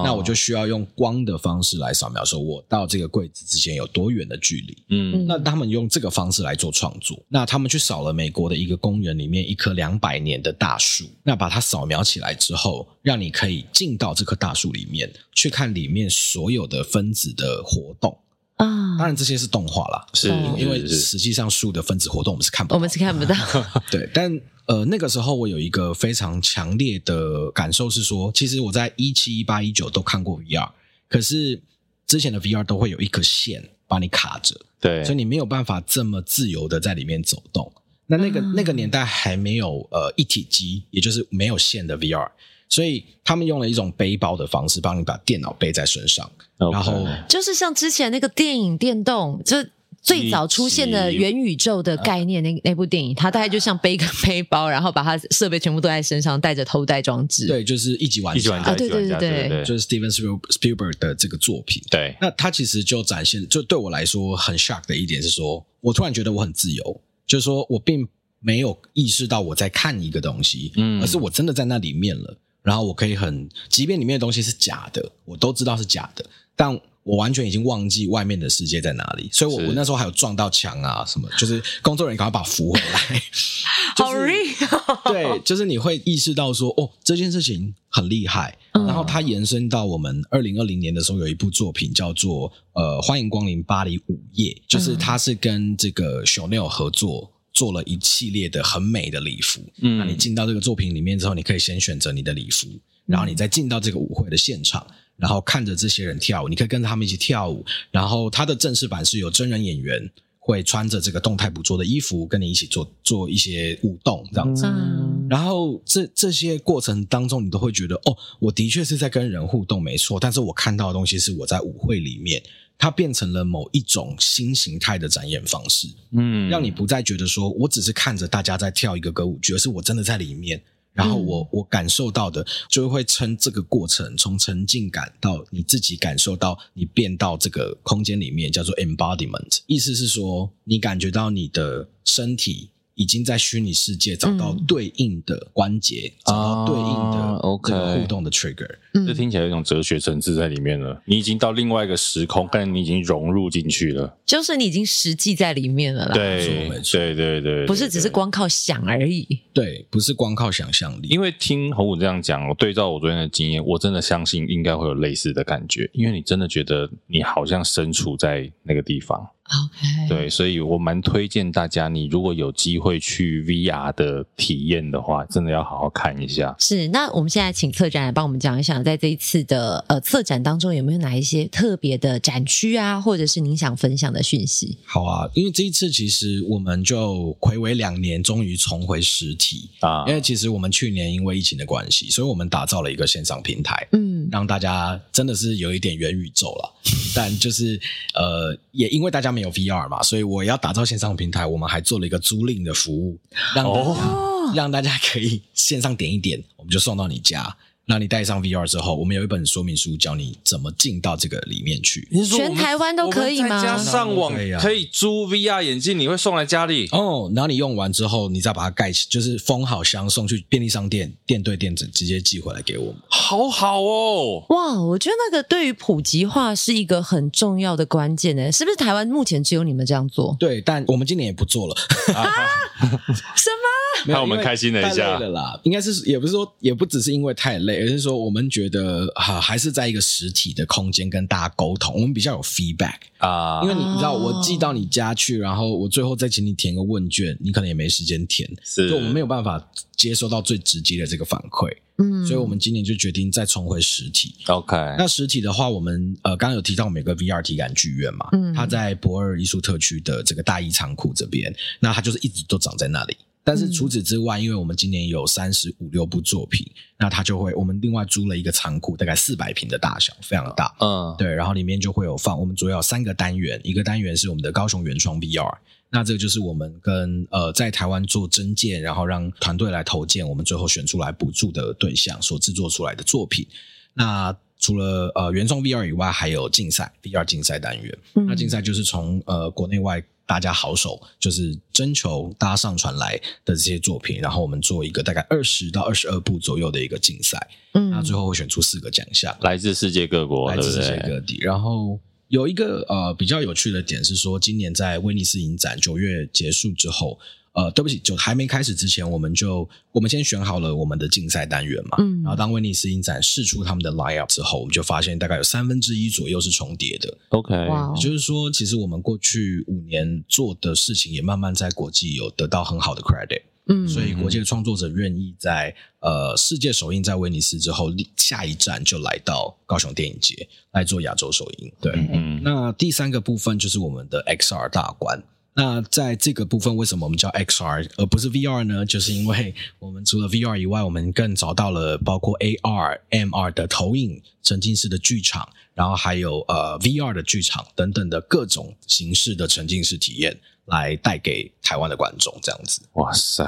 [0.06, 4.78] 那我就需要用光的方式来扫描，说我到这个柜子之间有多远的距离。
[4.90, 7.18] 嗯，那他们用这个方式来做创作。
[7.28, 18.16] 那他们去扫了美国的一个公园里面一棵两百年的大树，那把它扫描起来之后，让你可以进到这棵大树里面去看里面所有的分子的活动
[18.58, 18.96] 啊。
[19.00, 23.36] 当然这些是动画啦，是因为实际上树的分子活动我们是看不到，我们是看不到。
[23.90, 24.40] 对，但。
[24.68, 30.70] 呃，那个时候我有一个非常强烈的感受是说，其实我在一七、一八、一九都看过 VR，
[31.10, 31.62] 可是
[32.08, 37.72] 之前的 VR 都会有一颗线把你卡着，对，所以你没有办法这么自由的在里面走动。
[38.08, 42.30] 那那个、嗯、那个年代还没有呃一体机，也就是没有线的 VR，
[42.70, 46.72] 所以他们用了一种背包的方式，帮你把电脑背在身上，Okay.
[46.72, 49.58] 然后就是像之前那个电影电动就。
[50.02, 57.46] 最早出现的元宇宙的概念，那那部电影，它大概就像背个背包，然后把它设备全部都在身上，带着头戴装置。
[57.46, 61.84] 对，就是一级玩家，一级玩家，对对对对，就是 Steven Spielberg 的这个作品。
[61.92, 68.08] 对，那他其实就展现，就对我来说很 shock 的一点是说，我突然觉得我很自由，就是说我并
[68.40, 76.26] 没有意识到我在看一个东西，嗯，而是我真的在那里面了，然后我可以很，即便里面的东西是假的，我都知道是假的，
[76.56, 76.82] 但。
[77.04, 83.22] 我完全已经忘记外面的世界在哪里，所以我我那时候还有撞到墙啊什么，就是工作人员赶快把我扶回来。
[83.98, 85.02] 好 real，！
[85.12, 88.58] 对，就是你会意识到说，哦，这件事情很厉害。
[88.74, 99.62] 然后它延伸到我们二零二零年的时候，有一部作品叫做呃，欢迎光临巴黎午夜，就是它是跟这个 Chanel 合作做了一系列的很美的礼服。
[99.82, 102.68] 嗯，那你进到这个作品里面之后，你可以先选择你的礼服，
[103.06, 104.86] 然后你再进到这个舞会的现场。
[105.22, 107.64] 然后看着这些人跳舞，你可以跟着他们一起跳舞。
[107.92, 110.10] 然后它的正式版是有真人演员
[110.40, 114.66] 会穿着这个动态捕捉的衣服，跟你一起做做一些舞动这样子。
[114.66, 120.20] 嗯、然后这这些过程当中，你都会觉得哦，我的确是在跟人互动，没错。
[120.20, 122.42] 但是我看到的东西是我在舞会里面，
[122.80, 125.88] 它变成了某一种新形态的展演方式。
[126.14, 130.60] 嗯，让你不再觉得说我只是看着大家在跳一个歌舞剧，而是我真的在里面。
[130.94, 139.60] 然后我我感受到的，就会称这个过程从沉浸感到你自己感受到你变到这个空间里面，叫做 embodiment。
[139.68, 142.72] 意思是说，你感觉到你的身体。
[142.96, 148.70] 已经在虚拟世界找到对应的关节，嗯、找到对应的 OK 互动的 trigger，
[149.08, 151.02] 这、听起来有一种哲学层次在里面了。
[151.06, 156.14] 你已经到另外一个时空，但你已经融入进去了，就是你已经实际在里面了啦。
[156.14, 159.26] 对，对对对，不是只是光靠想而已。
[159.54, 161.08] 对，不是光靠想象力。
[161.08, 169.28] 因为听洪武这样讲，我对照我昨天的经验，我真的相信应该会有类似的感觉，因为你真的觉得你好像身处在那个地方。
[169.52, 176.56] OK，对，所以我蛮推荐大家，你如果有机会去 VR 的体验的话，真的要好好看一下。
[176.60, 184.78] 是，那我们现在请策展来帮我们讲一讲，在这一次的呃策展当中，有没有哪一些特别的展区啊，或者是您想分享的讯息？
[184.86, 190.06] 好啊，因为这一次其实我们就睽违两年，终于重回实体啊。
[190.08, 196.74] 因为其实我们去年因为疫情的关系，所以我们打造了一个线上平台，嗯，让大家真的是有一点元宇宙了。
[197.14, 197.80] 但就是
[198.14, 203.20] 呃，也因为大家没有 VR 嘛，所以我要打造线上平台，我们还做了一个租赁的服务，
[203.54, 207.56] 让大家、哦、让大家可以线上点一点，我们就送到你家。
[207.88, 212.08] 那你戴上 VR 之后，我们有一本说明书教你怎么进到这个里面去。
[212.26, 213.62] 全台湾都可以吗？
[213.62, 217.30] 在家上网可以租 VR 眼镜，你会送来家里哦。
[217.36, 222.96] 然后你用完之后，你再把它盖起，就是封好箱送去便利商店，店对店直接寄回来给我们。
[223.10, 224.82] 好好哦，哇！
[224.82, 228.52] 我觉得那个对于普及化是一个很重要的关键呢。
[228.52, 230.38] 是不是台湾目前只有你们这样做？
[230.40, 231.76] 对，但我们今年也不做了。
[232.14, 232.32] 啊？
[233.36, 234.14] 什么？
[234.14, 235.60] 让我们开心了一下了啦。
[235.64, 237.71] 应该是也不是说，也不只是因为太累。
[237.80, 243.62] 而是说，我们觉得哈，还是在一个实体的空间跟大家沟通，我们比较有 feedback 啊。
[243.64, 251.70] 因为你你知道，我寄到你家去，然后我最后再请你填个问卷，你可能也没时间填，所以我们没有办法接收到最直接的这个反馈。
[251.98, 254.34] 嗯，所以我们今年就决定再重回实体。
[254.48, 263.16] OK，那实体的话，我们呃刚刚有提到我们有个 VR 体感剧院嘛，嗯，它在博尔艺术特区的这个大义仓库这边，那它就是一直都长在那里。
[263.44, 266.64] 但是除此之外，因为我们今年有三十五六部作品，
[267.00, 270.72] 那它就会我们另外租了一个仓库，大概四百平的大小，非常大。
[270.80, 275.58] 嗯，对，然后里面就会有放我们主要有三个单元，一个单元是我们的高雄原创 VR，
[275.90, 283.48] 那这个就是我们跟呃在台湾做征件，然后让团队来投件，我们最后选出来补助的对象所制作出来的作品。
[283.96, 290.04] 那除了呃原创 VR 以外，还有竞赛 VR 竞赛单元，嗯、那竞赛就是从呃国内外。
[290.26, 301.38] 大家好手就是征求大家上传来的这些作品，然后我们做一个大概二十到二十二部左右的一个竞赛，嗯，那最后会选出四个奖项，来自世界各国，来自世界各地。
[301.42, 302.00] 然后
[302.30, 307.20] 有一个呃比较有趣的点是说，今年在威尼斯影展九月结束之后。
[307.54, 311.98] 呃，对不起，就还没开始之前，我们就我们先选好了我们的竞赛单元嘛。
[312.00, 312.22] 嗯。
[312.24, 317.18] 然后当威尼斯影展试出他们的 line up 之后，我们就发现大概有三分之一左右是重叠的。
[317.30, 323.42] OK，哇，也就是说，其实我们过去五年做的事情也慢慢在国际有得到很好的 credit。
[323.68, 323.86] 嗯。
[323.86, 331.70] 所以国际的创作者愿意在呃世界首映在威尼斯之后，下一站就来到高雄电影节来做亚洲首映。
[331.82, 331.92] 对。
[332.14, 332.42] 嗯。
[332.42, 335.22] 那第三个部分就是我们的 XR 大观。
[335.54, 338.86] 那在这个部分，为什么我们叫 XR 而不是 VR 呢？
[338.86, 350.40] 就是因为我们除了 VR 以外，我们更找到了包括 AR、MR 的投影、沉浸式的剧场，然后还有呃 VR 的剧场等等的各种形式的沉浸式体验。
[350.72, 353.44] 来带给台湾的观众这样子，哇塞！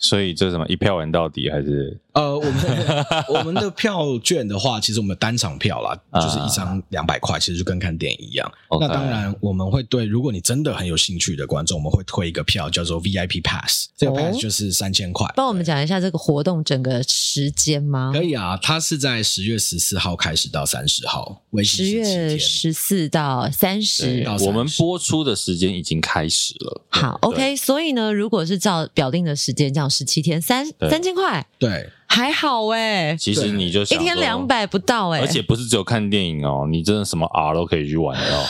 [0.00, 1.98] 所以这什么一票玩到底还是？
[2.12, 8.50] 呃，我们 我们的票券的话，其实我们单场票啦， 就是一张两百块，其实就跟看电影一样。
[8.68, 8.80] Okay.
[8.80, 15.32] 那当然，我们会对如果你真的很有兴趣的观众，我们会推一个票叫做 VIP Pass，这个 Pass 就是三千块。
[15.36, 18.10] 帮我们讲一下这个活动整个时间吗？
[18.12, 24.24] 可以啊，它是在十月十四号开始到三十号，为期十月十四到三十。
[24.44, 26.54] 我们播出的时间已经开始。
[26.88, 31.88] 好，OK，所以呢，如果是照表定的时间，这样十七天，三三千块，对。
[32.10, 38.44] 还好哎，其实你就想一天两百不到哎，而且不是只有看电影哦，你真的什么 R 都可以去玩的哦。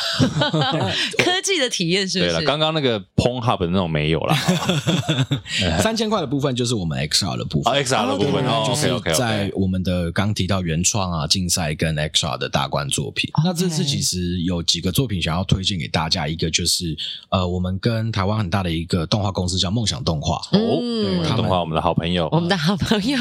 [1.19, 2.31] 科技的体验是不是？
[2.31, 4.37] 对了，刚刚那个 Pong Hub 的那种没有啦。
[5.83, 13.29] 三千块的部分就是我们 XR 的部分，XR 的部分哦，就是在我们的刚提到原创啊、竞赛跟 XR 的大观作品。
[13.45, 16.97] 那这次其实有几个作品想要推荐给大家，一个就是
[17.31, 20.81] 呃，我们跟台湾很大的一个动画公司叫梦想动画哦，
[21.17, 23.19] 梦想动画我们的好朋友，我们的好朋友。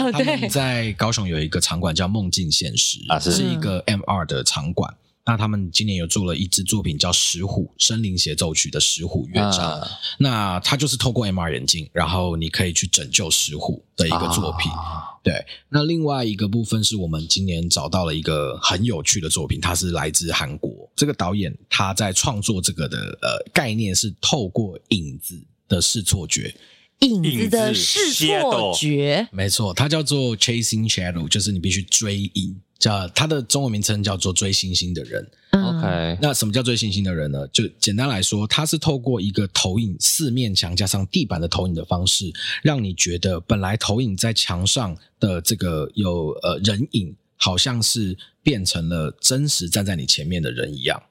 [0.50, 4.96] 在高雄有一个场馆叫梦境现实啊，是一个 MR 的场馆。
[5.26, 9.82] 那他们今年有做了一支作品叫《石虎森林协奏曲》的石虎乐章。
[9.82, 9.88] 啊、
[10.20, 14.72] 那它就是透过 MR 眼镜，然后你可以去拯救石虎的一个作品。
[14.72, 20.90] 啊、对，那另外一个部分是我们今年找到了一个很有趣的作品，它是来自韩国。
[20.96, 26.56] 这个导演他在创作这个的呃概念是透过影子的视错觉。
[27.00, 35.30] 影子的视错觉，没错，它叫做 chasing shadow，就是你必须追影，叫它的中文名称叫做追星星的人。
[35.52, 37.48] OK，那什么叫追星星的人呢？
[37.50, 42.32] 就简单来说，它是透过一个投影四面墙加上地板的投影的方式，
[42.64, 51.02] 让你觉得本来投影在墙上的这个有呃人影，好像是变成了真实站在你前面的人一样。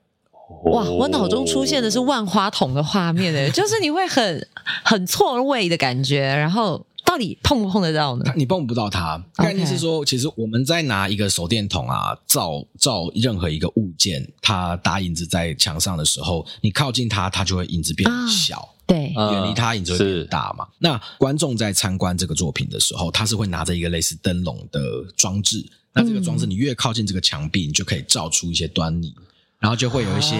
[0.64, 4.48] 哇，我脑中出现的是万花筒的画面诶， 就是你会很
[4.84, 6.84] 很错位的感觉，然后。
[7.06, 8.24] 到底碰不碰得到呢？
[8.36, 9.16] 你碰不到它。
[9.36, 20.66] 概念是说，其实我们在拿一个手电筒啊，照照任何一个物件，它打影子在墙上的时候，你靠近它，它就会影子变小；啊、对，远离它，影子会变大嘛。
[20.80, 24.80] 那观众在参观这个作品的时候，他是会拿着一个类似灯笼的
[25.16, 25.64] 装置。
[25.92, 29.14] 那这个装置，你越靠近这个墙壁，你就可以照出一些端倪，
[29.58, 30.36] 然后就会有一些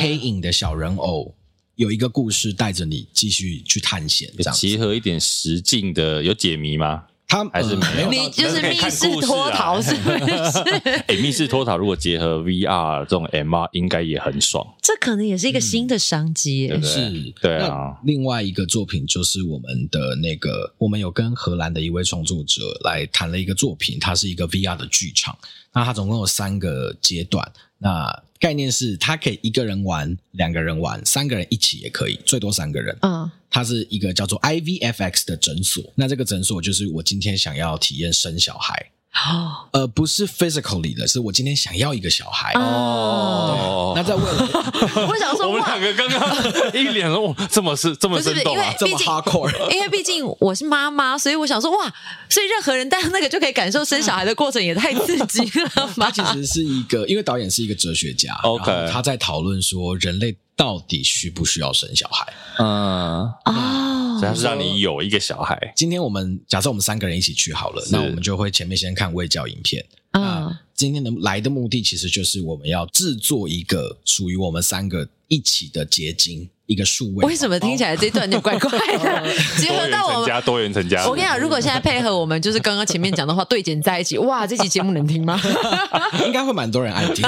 [0.00, 1.34] 黑影的小人偶。
[1.76, 7.04] 有一个故事带着你继续去探险，这样结合一点实境的，有解谜吗？
[7.26, 10.58] 他还是没有，你就是密室脱逃是不是？
[11.08, 14.66] 哎，密室脱逃如果结合 VR 这种 MR，应该也很爽。
[14.82, 16.68] 这可能也是一个新的商机？
[16.82, 17.10] 是，
[17.40, 17.98] 对啊。
[18.04, 25.36] 另外一个作品就是我们的那个，我们有跟荷兰的一位创作者来谈了一个作品，它是一个 VR 的剧场。
[25.72, 27.50] 那它总共有三个阶段。
[27.78, 32.98] 那概念是，它可以一个人玩，两个人玩，三个人一起也可以，最多三个人。
[33.02, 35.92] 嗯，它是一个叫做 IVFX 的诊所。
[35.94, 38.90] 那这个诊所就是我今天想要体验生小孩。
[39.12, 43.92] 哦，呃，不是 physically 的，是我今天想要一个小孩哦。
[43.94, 44.38] 那在未来，
[45.06, 49.70] 我想说，我们两个刚刚一脸哦，这么是这么生动啊，这么 hardcore。
[49.70, 51.92] 因为毕竟我是妈妈，所以我想说哇，
[52.30, 56.10] 所以任何人带那个就可以感受生小孩的过程，也太刺激了吧？
[56.14, 62.32] 其实是一个，因为导演是一个哲学家，OK，他在讨论说人类到底需不需要生小孩？
[62.58, 64.11] 嗯啊。
[64.22, 65.72] 他是让你有一个小孩。
[65.74, 69.84] 今天我们假设我们三个人一起去好了，那我们就会前面先看喂教影片。
[70.12, 76.48] 嗯，今天的来的目的其实就是我们要制作一个属于我们三个一起的结晶。
[76.66, 79.34] 一个数位，为什么听起来这段就怪怪的？
[79.60, 85.38] 结合到我们多元成家，我跟你讲，如果现在配合我们，就是刚刚前面讲的话对剪在一起，哇，这期节目能听吗？
[86.24, 87.22] 应该会蛮多人爱听。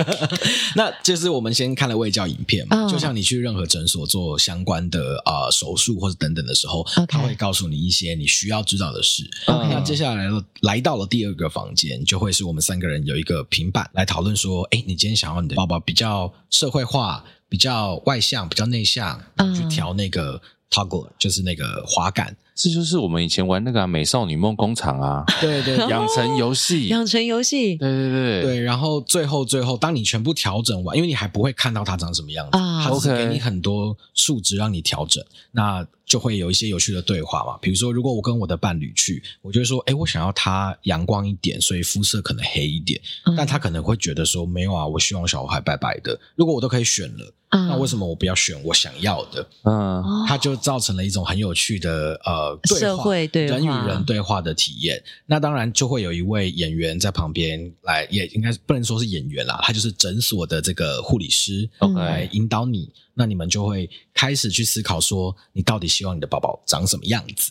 [0.74, 7.06] 那就是我们先看了卫教影片嘛，就像你去任何诊所做相关的啊、呃、手术或者等等的时候，Okay.
[7.06, 9.22] 他会告诉你一些你需要知道的事。
[9.46, 9.68] Okay.
[9.70, 10.28] 那接下来
[10.62, 17.24] 来到了第二个房间，就会是我们三个人有一个平板来讨论说，哎，你今天想要你的宝宝比较社会化。
[17.48, 19.20] 比较外向，比较内向，
[19.54, 22.36] 去调那个 toggle，就是那个滑杆。
[22.56, 28.60] 这就是我们以前玩那个、啊《美少女梦工厂》啊， 对对，养成游戏，养成游戏，对对对对。
[28.60, 37.58] 然后最后最后，当你全部调整完，因为你还不会看到它长什么样子，它只是给你很多数值让你调整，那就会有一些有趣的对话嘛。
[37.60, 43.00] 比如说，如果我跟我的伴侣去，我就会说，哎，我想要他阳光一点，所以肤色可能黑一点，
[43.36, 46.18] 但他可能会觉得说，没有啊，我希望小孩白白的。
[46.36, 47.34] 如果我都可以选了。
[47.68, 49.46] 那为什么我不要选我想要的？
[49.62, 55.02] 嗯，它就造成了一种很有趣的呃对话，社会对话，人与人对话的体验。
[55.26, 62.82] 那当然就会有一位演员在旁边来，也应该不能说是演员啦，他就是诊所的这个护理师来引导你。
[62.82, 67.50] 嗯，那你们就会开始去思考说，你到底希望你的宝宝长什么样子？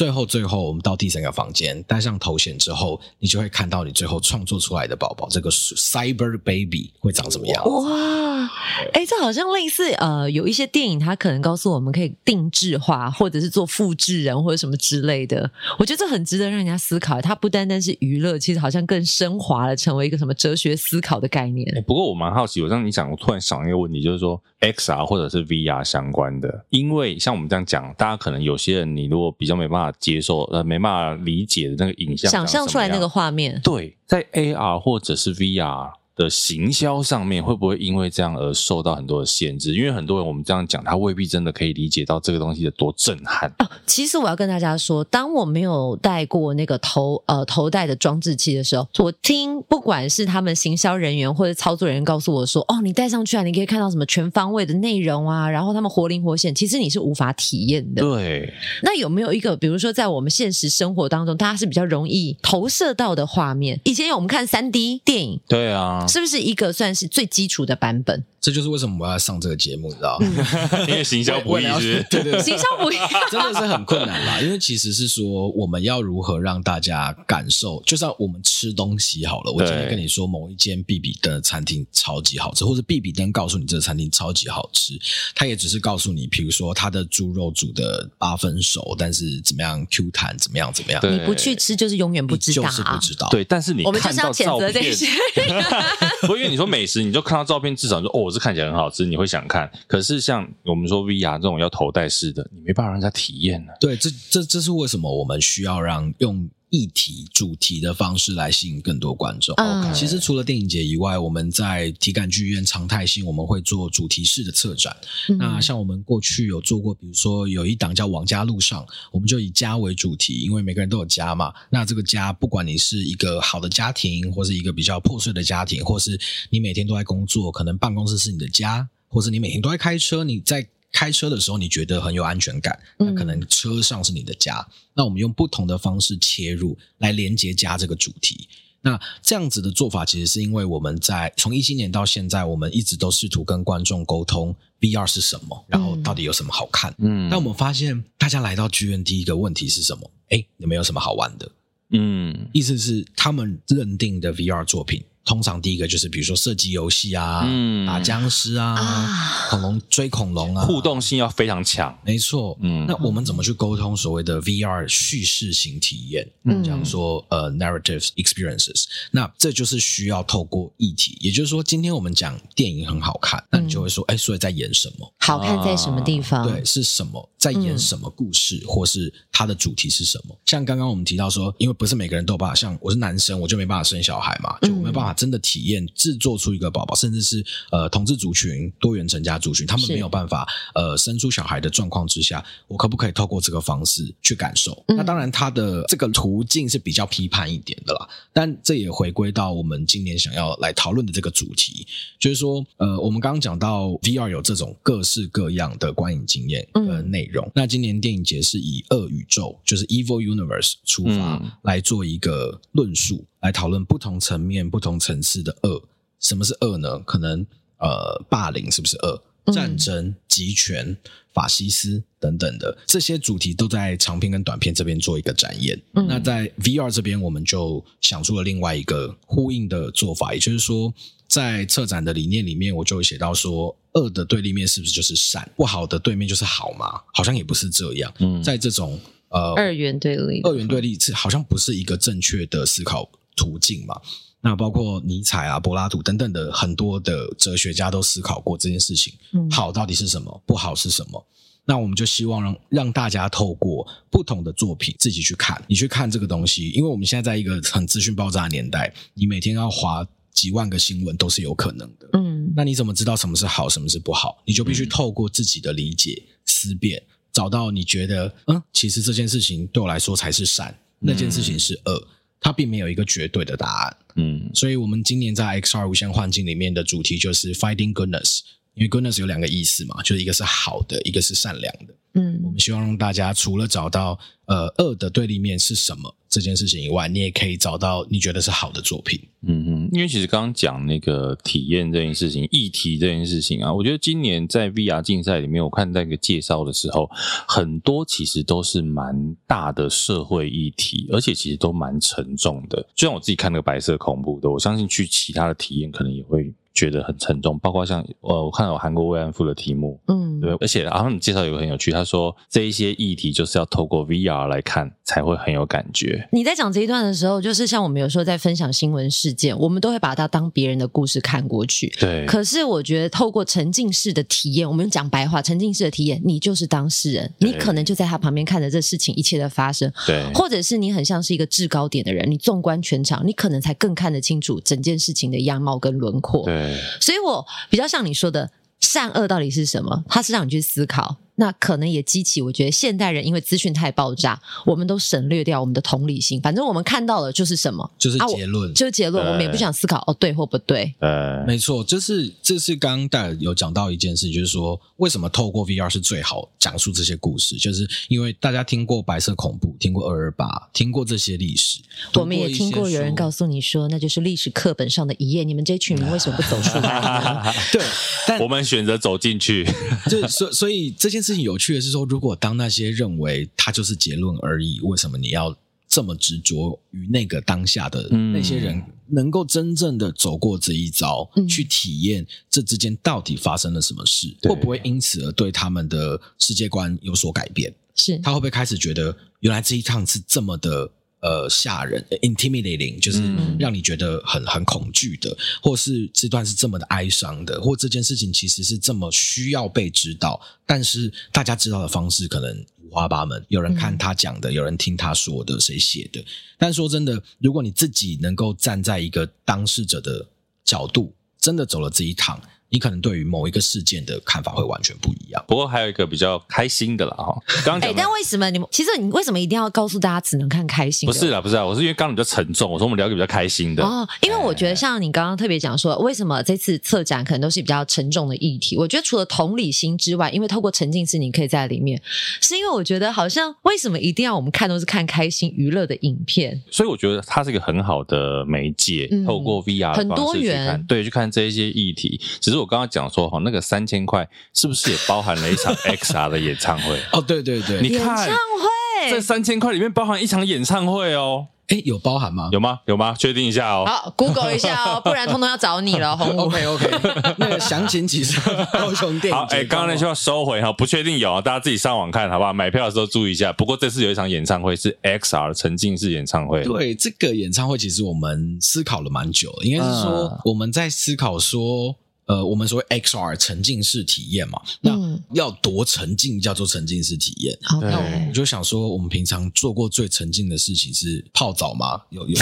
[0.00, 7.62] 最后，最后，我们到第三个房间，戴上头衔之后，你就会看到你最后创作出来的宝宝，这个 Cyber Baby 会长什么样？
[7.62, 8.50] 哇，
[8.94, 15.50] 哎，这好像类似呃，有一些电影，它可能告诉我们可以定制化，或者是做复制人或者什么之类的。
[15.78, 17.20] 我觉得这很值得让人家思考。
[17.20, 21.70] 它不单单是娱乐，其实好像更升华了，成为一个什么哲学思考的概念。
[21.74, 29.90] 欸，不过我蛮好奇，我让你讲，我突然想一个问题，就是说 XR 或者是 VR 相关的，因为像我们这样讲，大家可能有些人，你如果比较没办法。
[29.98, 35.90] 接受呃，没办法理解的那个影像，想象出来那个画面，对，在 AR 或者是 VR。
[36.20, 39.74] 的行销上面会不会因为这样而受到很多的限制？
[39.74, 43.50] 因为很多人我们这样讲，他未必真的可以理解到这个东西的多震撼。
[43.58, 58.02] 哦，其实我要跟大家说，当我没有带过那个头呃头戴的装置器的时候，我听不管是他们行销人员或者操作人员告诉我说，哦，你戴上去啊，你可以看到什么全方位的内容啊，然后他们活灵活现，其实你是无法体验的。
[58.02, 58.52] 对。
[58.82, 63.80] 那有没有一个，比如说在我们现实生活当中，大家是比较容易投射到的画面？
[63.84, 66.06] 以前我们看三 D 电影，对啊。
[66.10, 68.24] 是不是一个算是最基础的版本？
[68.40, 70.18] 这就是为什么我要上这个节目，你知道
[70.88, 71.62] 因为行销不易，
[72.08, 72.96] 对对，行销不易，
[73.30, 74.40] 真的是很困难啦。
[74.40, 79.52] 因为其实是说，我们要如何让大家感受，就像我们吃东西好了。
[79.52, 84.98] 我今天跟你说，某一间必比登的餐厅超级好吃，或者必比登告诉你这个餐厅超级好吃，
[85.34, 91.02] 他也只是告诉你，比如说他的猪肉煮的八分熟，但是怎么样 Q 弹，怎么样怎么样。
[91.12, 93.28] 你不去吃，就是永远不知道，就是不知道。
[93.28, 95.06] 对，但是你我们就是要谴责这些。
[96.26, 99.70] 不，因为你说美食，你就看到照片，至少说哦，是看起来很好吃，你会想看。
[99.86, 103.72] 可是像我们说 VR 这种要头戴式的，你没办法让人家体验呢。
[103.80, 109.54] 对，这这这是为什么我们需要让用议题主题的方式来吸引更多观众。
[109.56, 114.96] 嗯，其实除了电影节以外，我们在体感剧院常态性我们会做主题式的策展。
[115.28, 121.52] 嗯、那像我们过去有做过，比如说有一档叫《往家路上》，我们就以家为主题，因为每个人都有家嘛。
[121.68, 126.18] 那这个家，不管你是一个好的家庭，或是一个比较破碎的家庭，或是
[126.50, 130.66] 你每天都在工作，可能办公室是你的家，或是你每天都在开车，你在。
[130.92, 134.58] 开车的时候，你觉得很有安全感，那可能车上是你的家。
[134.58, 138.48] 嗯、那我们用不同的方式切入，来连接家这个主题。
[138.82, 146.94] 那这样子的做法，其实是因为我们在从一七年到现在，我们一直都试图跟观众沟通 VR 是什么，然后到底有什么好看。
[146.98, 150.10] 嗯，但我们发现，大家来到剧院第一个问题是什么？
[150.30, 151.52] 诶，你们有什么好玩的？
[151.90, 155.04] 嗯，意思是他们认定的 VR 作品。
[155.24, 161.96] 通常第一个就是比如说射击游戏啊，嗯，打僵尸啊，啊，恐龙追恐龙啊，互动性要非常强。
[162.04, 166.26] 没错，嗯，那我们怎么去沟通所谓的 VR 叙事型体验？
[166.44, 175.14] 嗯，讲说呃 narrative experiences，那这就是需要透过议题，也就是说，今天我们讲电影很好看，那你就会说，哎、嗯，所以在演什么？
[175.18, 176.48] 好看在什么地方？
[176.48, 177.28] 对，是什么？
[177.38, 180.36] 在演什么故事，嗯、或是它的主题是什么？
[180.46, 185.09] 像刚刚我们提到说，因为不是每个人都有办法，像我是男生，我就没办法生小孩嘛，就没办法。
[185.12, 194.84] 真的体验制作出一个宝宝，甚至是呃同志族群、多元成家族群，他们没有办法呃生出小孩的状况之下，我可不可以透过这个方式去感受？
[194.88, 198.08] 嗯、那当然，它的这个途径是比较批判一点的啦。
[198.32, 201.86] 但这也回归到我们今年想要来讨论的这个主题，
[202.18, 207.46] 就是说，呃，我们刚刚讲到 VR 有这种各式各样的观影经验的内容。
[207.46, 213.24] 嗯、那今年电影节是以恶宇宙，就是 Evil Universe 出发、嗯、来做一个论述。
[213.40, 215.82] 来讨论不同层面、不同层次的恶。
[216.18, 216.98] 什么是恶呢？
[217.00, 217.46] 可能
[217.78, 219.22] 呃，霸凌是不是恶？
[219.52, 220.96] 战争、集权、
[221.32, 225.80] 法西斯等等的这些主题，都在长篇跟短片这边做一个展演。
[225.94, 230.92] 嗯、那在 VR 这边，我们就想出了另外一个呼应的做法，也就是说，
[231.26, 235.50] 在策展的理念里面，我就写到说，恶的对立面是不是就是善？
[235.56, 237.00] 不好的对面就是好吗？
[237.12, 238.12] 好像也不是这样。
[238.18, 243.10] 嗯，在这种呃二元对立，二元对立是好像不是一个正确的思考
[243.40, 243.98] 途径嘛？
[244.42, 249.14] 那包括尼采啊、柏拉图等等的很多的哲学家都思考过这件事情。
[249.32, 250.42] 嗯，好到底是什么？
[250.44, 251.26] 不好是什么？
[251.64, 262.08] 那我们就希望让让大家透过不同的作品自己去看，你去看这个东西，因为我们现在在一个很资讯爆炸的年代，你每天要划几万个新闻都是有可能的。
[262.14, 264.42] 嗯，那你怎么知道什么是好，什么是不好？
[264.46, 272.08] 你就必须透过自己的理解、思辨，找到你觉得，嗯，其实这件事情对我来说才是善，那件事情是恶。
[272.40, 278.40] 它并没有一个绝对的答案，嗯，所以我们今年在 XR 无限幻境里面的主题就是 Finding Goodness，
[278.74, 297.10] 因为 Goodness 有两个意思嘛，就是一个是好的，一个是善良的，嗯，我们希望让大家除了找到呃恶的对立面是什么这件事情以外，你也可以找到你觉得是好的作品，嗯嗯，因为其实刚刚讲那个体验这件事情、议题这件事情啊，我觉得今年在 VR 竞赛里面，我看那个介绍的时候，
[297.48, 302.80] 很多其实都是蛮大的社会议题，而且其实都蛮沉重的。
[302.94, 307.58] 就像我自己看那个白色恐怖的，我相信去其他的体验可能也会觉得很沉重。
[307.58, 316.28] 包括像呃，我看到有韩国慰安妇的题目，嗯，对，而且然后你介绍有个很有趣，他说这一些议题就是要透过 VR 来看才会很有感觉。
[316.32, 321.88] 你在讲这一段的时候，就是像我们有时候在分享新闻事件，我们都会把它当别人的故事看过去。
[321.98, 322.24] 对。
[322.26, 329.90] 可是我觉得透过沉浸式的体验，我们讲白话，沉浸式的体验，你就是当事人，你可能就在他旁边看着这事情一切的发生。
[330.06, 330.24] 对。
[330.34, 336.44] 或者是你很像是一个制高点的人，你纵观全场，你可能才更看得清楚整件事情的样貌跟轮廓。
[336.44, 336.59] 对。
[337.00, 338.50] 所以我比较像你说的，
[338.80, 340.04] 善恶到底是什么？
[340.08, 341.16] 它是让你去思考。
[341.40, 346.38] 那可能也激起，我觉得现代人因为资讯太爆炸，我们都省略掉我们的同理心。
[346.42, 349.26] 反正我们看到了就是什么，就是结论，啊、就是结论。
[349.26, 350.94] 我们也不想思考哦，对或不对。
[350.98, 361.80] 呃，没错，就是这是刚刚戴尔有讲到一件事，就是说为什么透过 VR 是最好讲述这些故事，就是因为大家听过白色恐怖，听过二二八，听过这些历史，
[362.16, 365.42] 我们也听过有人告诉你说，那就是历史课本上的一页。
[365.42, 367.54] 你们这群人为什么不走出来？
[367.72, 367.82] 对，
[368.26, 369.66] 但我们选择走进去。
[370.10, 371.29] 就所所以这件事。
[371.30, 375.56] 事情有趣的是说，如果当那些认为它就是结论而已，为什么你要
[375.88, 387.72] 这么执着于那个当下的那些人，能够真正的走过这一遭，嗯、去体验这之间到底发生了什么事，会不会因此而对他们的世界观有所改变？
[387.94, 390.90] 是他会不会开始觉得，原来这一趟是这么的？
[391.20, 393.22] 呃，吓人，intimidating，就是
[393.58, 406.24] 让你觉得很很恐惧的，或是这段是这么的哀伤的，或这件事情其实是这么需要被知道，但是大家知道的方式可能五花八门，有人看他讲的，有人听他说的，谁写的。
[406.56, 410.26] 但说真的，如果你自己能够站在一个当事者的
[410.64, 412.40] 角度，真的走了这一趟。
[412.70, 415.44] 你可能对于某一个事件的看法会完全不一样。
[415.46, 417.42] 不过还有一个比较开心的啦，哈。
[417.64, 421.06] 刚刚讲，但为什么你们其实你为什么一定要告诉大家只能看开心？
[421.06, 423.84] 不是啦，不是啦，我是因为刚刚比较沉重，我说我们聊一个比较开心的。
[423.84, 428.76] 哦，因为我觉得像你刚刚特别讲说，为什么这次策展可能都是比较沉重的议题？
[428.76, 432.00] 我觉得除了同理心之外，因为透过沉浸式，你可以在里面，
[432.40, 436.62] 是因为我觉得好像为什么一定要我们看都是看开心娱乐的影片？
[436.70, 442.20] 所以我觉得它是一个很好的媒介，嗯、透过 VR 很多元，对，去看这一些议题。
[442.40, 443.40] 只是我刚刚讲说哈。
[443.42, 447.00] 那个三千块是不是也包含了一场 XR 的演唱会？
[447.12, 451.46] 哦，对对对，你看，演唱会这三千块里面包含一场演唱会哦。
[451.68, 452.48] 哎，有包含吗？
[452.50, 452.80] 有吗？
[452.86, 453.14] 有吗？
[453.16, 453.84] 确定一下哦。
[453.86, 456.16] 好，Google 一下哦， 不然通通要找你了。
[456.16, 456.90] 红 OK OK，
[457.38, 458.40] 那个详情其实
[458.72, 459.38] 高雄电影。
[459.38, 462.52] 好，哎，刚刚那句话收回哈，不确定有，大家自己上网看好不好？
[462.52, 463.52] 买票的时候注意一下。
[463.52, 466.64] 不过这次有一场演唱会是 XR 沉浸式演唱会。
[466.64, 471.94] 对，这个演唱会其实我们思考了蛮久，应该是说我们在思考说。
[472.26, 474.92] 呃，我们所谓 XR 沉浸式体验嘛，那
[475.32, 477.58] 要多沉浸叫做沉浸式体验。
[477.80, 482.00] 那我就想说，我们平常做过最沉浸的事情是泡澡吗？
[482.10, 482.38] 有 有，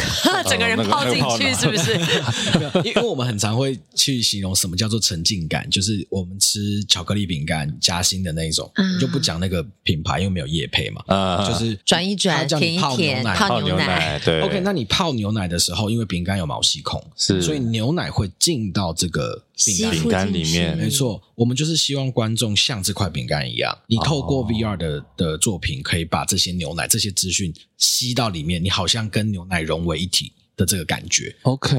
[0.47, 1.95] 整个人泡进去是不是？
[2.85, 11.03] 因为我们很常会去形容什么叫做沉浸感，就是我们吃巧克力饼干夹心的那一种，嗯、就不讲那个品牌，因为没有业配嘛。
[11.49, 14.21] 就是转一转，甜一甜，泡牛奶。
[14.23, 19.43] 对，OK，那你泡牛奶的时候，因为饼干有毛细孔，是，所以牛奶会进到这个。
[19.65, 19.77] 饼
[20.09, 31.35] 干里面，没错，我们就是希望观众像这块饼干一样，你透过 VR 的的作品，可以把这些牛奶、这些资讯吸到里面，你好像跟牛奶融为一体的这个感觉。
[31.43, 31.77] OK，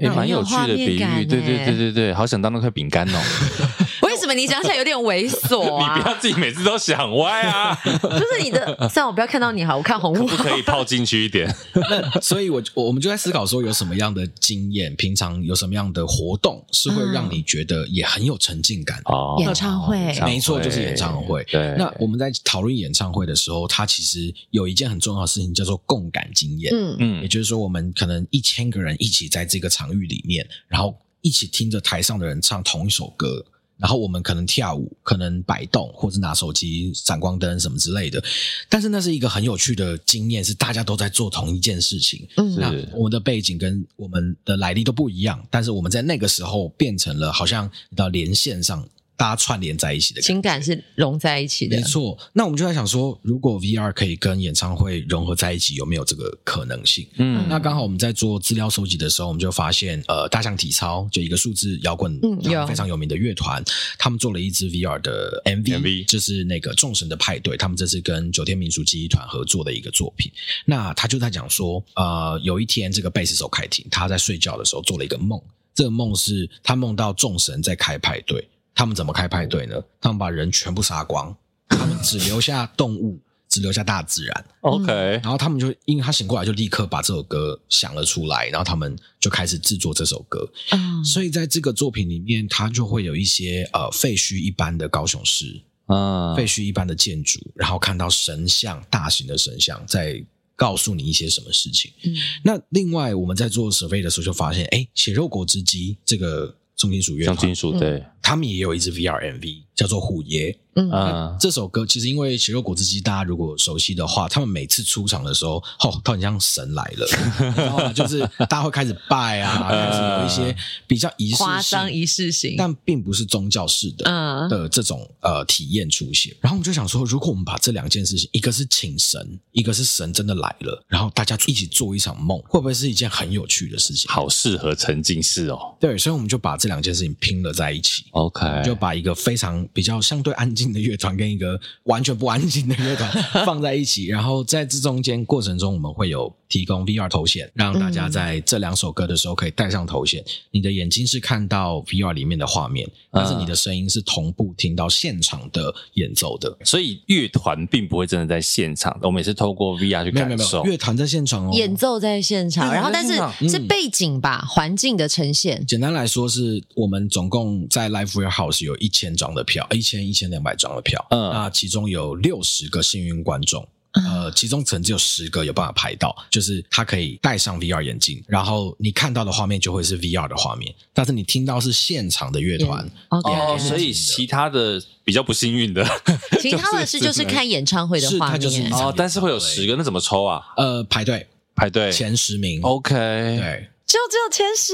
[0.00, 3.18] 也，蛮有趣的比喻，对对对对对，好想当那块饼干哦。
[4.22, 5.96] 为什么你想起来有点猥琐啊？
[5.98, 7.76] 你不要自己每次都想歪啊！
[7.84, 10.14] 就是你的，算我不要看到你好，我看红。
[10.14, 11.52] 可不可以泡进去一点？
[11.74, 19.00] 那所以我，我我们就在思考说，有什么样的经验，平常有什么样的活动，是会让你觉得也很有沉浸感？
[19.06, 21.42] 哦，演唱会，没错，就是演唱会。
[21.50, 21.74] 对。
[21.76, 26.72] 那我们在讨论演唱会的时候，它其实有一件很重要的事情，叫做共感经验。
[26.72, 33.44] 嗯嗯，也就是说，我们可能一千个人一起在这个场域里面，然后一起听着台上的人唱同一首歌。
[33.82, 38.22] 然后我们可能跳舞，可能摆动，或者拿手机闪光灯什么之类的。
[38.68, 42.24] 但是那是一个很有趣的经验，是大家都在做同一件事情。
[42.36, 48.88] 嗯，那我们的背景跟我们的来历都不一样，但是我们在那个时候变成了好像到连线上。
[49.22, 52.18] 大家串联在一起的情感是融在一起的，没错。
[52.32, 57.06] 那我们就在想说，如果 VR 可以跟演唱会融合在一起，有没有这个可能性？
[57.18, 63.62] 嗯，那刚好我们在做资料收集的时候，我们就发现，呃，大象体操就一个数字摇滚，嗯，非常有名的乐团，
[63.96, 70.32] 他们做了一支 VR 的 MV，就是那个众神的派对，他们这是跟九天民俗记忆团合作的一个作品。
[70.66, 75.40] 那他就在讲说，呃，有一天这个贝斯手凯婷，他在睡觉的时候做了一个梦，
[75.76, 78.44] 这个梦是他梦到众神在开派对。
[78.74, 79.74] 他们怎么开派对呢？
[80.00, 81.36] 他们把人全部杀光，
[81.68, 84.44] 他们只留下动物， 只留下大自然。
[84.62, 84.92] OK，
[85.22, 90.50] 然后他们就因为他醒过来，就立刻把这首歌想了出来，然后他们就开始制作这首歌。
[90.70, 100.24] 嗯，所以在这个作品里面，它就会有一些呃废墟一般的高雄市，啊，废墟一般的建筑，然后看到神像，大型的神像在
[100.56, 101.92] 告诉你一些什么事情。
[102.04, 108.02] 嗯，那另外我们在做 survey 的时候就发现，哎，血肉果汁机这个重金属乐团，重金属对。
[108.22, 110.52] 他们也有一支 VR MV，叫做《虎爷》。
[110.74, 117.06] 嗯啊，这首歌其实因为血肉果汁机，大家如果熟悉的话，他们每次出场的时候，哦，他很像神来了，
[117.54, 120.56] 然后就是大家会开始拜啊， 开始有一些
[120.86, 126.34] 比较仪式性、夸张仪式性，但并不是宗教式的嗯的这种呃体验出现。
[126.40, 134.10] 然后我们就想说，如果我们把这两件事情，一个是请神，一个是神真的来了，然后大家一起做一场梦，会不会是一件很有趣的事情？
[134.10, 135.76] 好适合沉浸式哦。
[135.78, 138.06] 对，所以我们就把这两件事情拼了在一起。
[138.12, 143.10] OK，就把一个非常比较相对安静的乐团跟一个完全不安静的乐团
[143.44, 150.20] 放在一起，然后在这中间过程中，我们会有提供 VR 头显，让大家在这两首歌的时候可以戴上头显。
[150.20, 156.54] 嗯、你的眼睛是看到 VR 里面的画面，但是你的声音是同步听到现场的演奏的。
[156.62, 160.62] 所以乐团并不会真的在现场，我们也是透过 VR 去感受。
[160.64, 165.64] 乐团在现场哦，演奏在现场，然后但是是背景吧，环境的呈现。
[165.66, 171.02] 简单来说，是我们总共在 Live Warehouse 有一千张的票，一千一千两百张的票。
[171.08, 182.88] 嗯，那其中有六十个幸运观众呃，其中可能只有十个有办法排到，就是他可以戴上 VR 眼镜，然后你看到的画面就会是 VR 的画面，但是你听到是现场的乐团。
[183.10, 183.20] Yeah.
[183.20, 183.54] Okay.
[183.54, 185.86] 哦，所以其他的比较不幸运的，
[186.40, 190.42] 其他的是就是看演唱会的画面，就是哦，但是会有十个，那怎么抽啊？
[190.56, 193.68] 呃，排队排队前十名，OK，对。
[193.92, 194.72] 就只有前十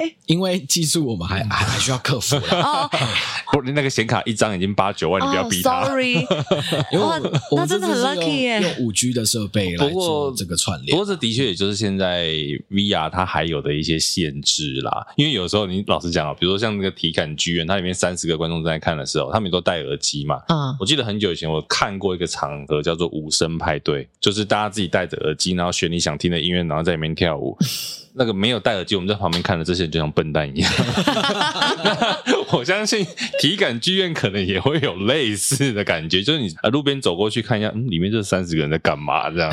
[0.00, 2.88] 位，因为技术我们还还还需要克服哦。
[3.52, 5.84] 不，那个显卡一张已经八九万，你不要逼他。
[5.84, 6.14] Sorry，
[6.90, 10.96] 因为那真的很 lucky 耶，用五 G 的设备来做这个串联。
[10.96, 12.28] 不过这的确也就是现在
[12.70, 15.06] VR 它还有的一些限制啦。
[15.16, 20.40] 因为有时候你老实讲啊，比如说像那个体感剧院，它里面三十个观众在看的时候，他们都戴耳机嘛。
[20.48, 27.54] 嗯，我记得很久以前我看过一个场合叫做无声派对，就是大家自己戴着耳机，然后选你想听的音乐，然后在里面跳舞。
[28.18, 30.72] 那个没有戴耳机，我们在旁边看的这些人就像笨蛋一样。
[32.52, 33.06] 我相信
[33.38, 39.52] 体感剧院可能也会有类似的感觉，就是你啊路边走过去看一下，嗯，里面这三十个人在干嘛这样？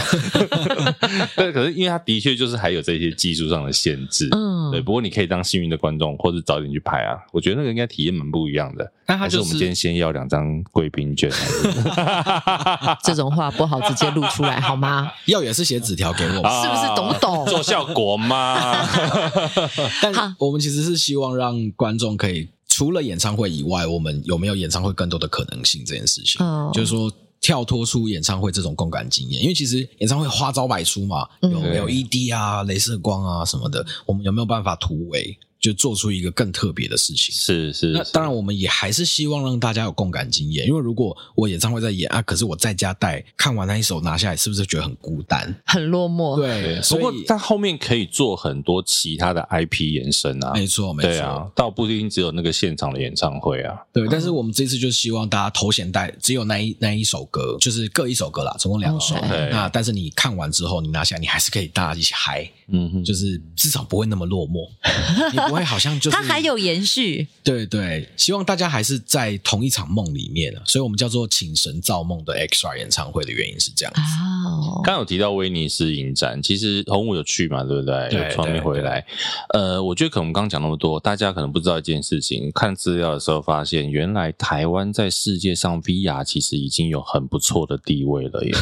[1.36, 4.80] 但可是因为他的确就是还有这些技术上的限制，嗯，对。
[4.82, 7.18] 不过你可以当幸运的观众，或者早点去拍啊。
[7.34, 8.90] 我觉得那个应该体验蛮不一样的。
[9.06, 11.30] 但他就是，是我们今天先要两张贵宾券。
[13.04, 15.12] 这种话不好直接录出来 好吗？
[15.26, 17.46] 要也是写纸条给我们， 是不是懂不懂？
[17.46, 18.36] 做效果吗？
[18.36, 18.90] 啊！
[20.02, 35.38] 但我们其实是希望让观众可以除了演唱会以外，我们有没有演唱会更多的可能性这件事情，哦、就是说跳脱出演唱会这种共感经验，因为其实演唱会花招百出嘛，有没有 LED 啊、镭射光啊什么的，我们有没有办法突围？
[35.64, 37.92] 就做出一个更特别的事情，是是。
[37.92, 46.36] 那当然，我们也还是希望让大家有共感经验，因为如果我演唱会在演啊，可是我在家带看完那一首拿下来，是不是觉得很孤单、很落寞？
[46.36, 46.82] 对。
[46.90, 51.10] 不过在后面可以做很多其他的 IP 延伸啊，没错，没错。
[51.10, 53.74] 对啊，倒不一定只有那个现场的演唱会啊。
[53.94, 59.16] 对，但是我们这次就希望大家头衔带只有那一那一首歌，就是各一首歌啦，总共两首。
[59.30, 59.50] 对。
[59.50, 64.68] 那但是你看完之后，你拿下来，你还是可以大家一起嗨，嗯哼，就是至少不会那么落寞，
[65.32, 66.18] 你 不会好像就是。
[66.24, 74.02] 还有延续，对对，希望大家还是在同一场梦里面，所以我们叫做请神造梦的 XR 演唱会的原因是这样子。
[74.02, 78.10] 哦，刚有提到威尼斯影展，其实红武有去嘛，对不对？
[78.10, 79.06] 对，有传媒回来。
[79.54, 82.52] 呃，我觉得可能我们刚刚讲那么多，大家可能不知道一件事情。
[82.54, 88.54] 看资料的时候发现，原来台湾在世界上 VR 其实已经有很不错的地位了耶，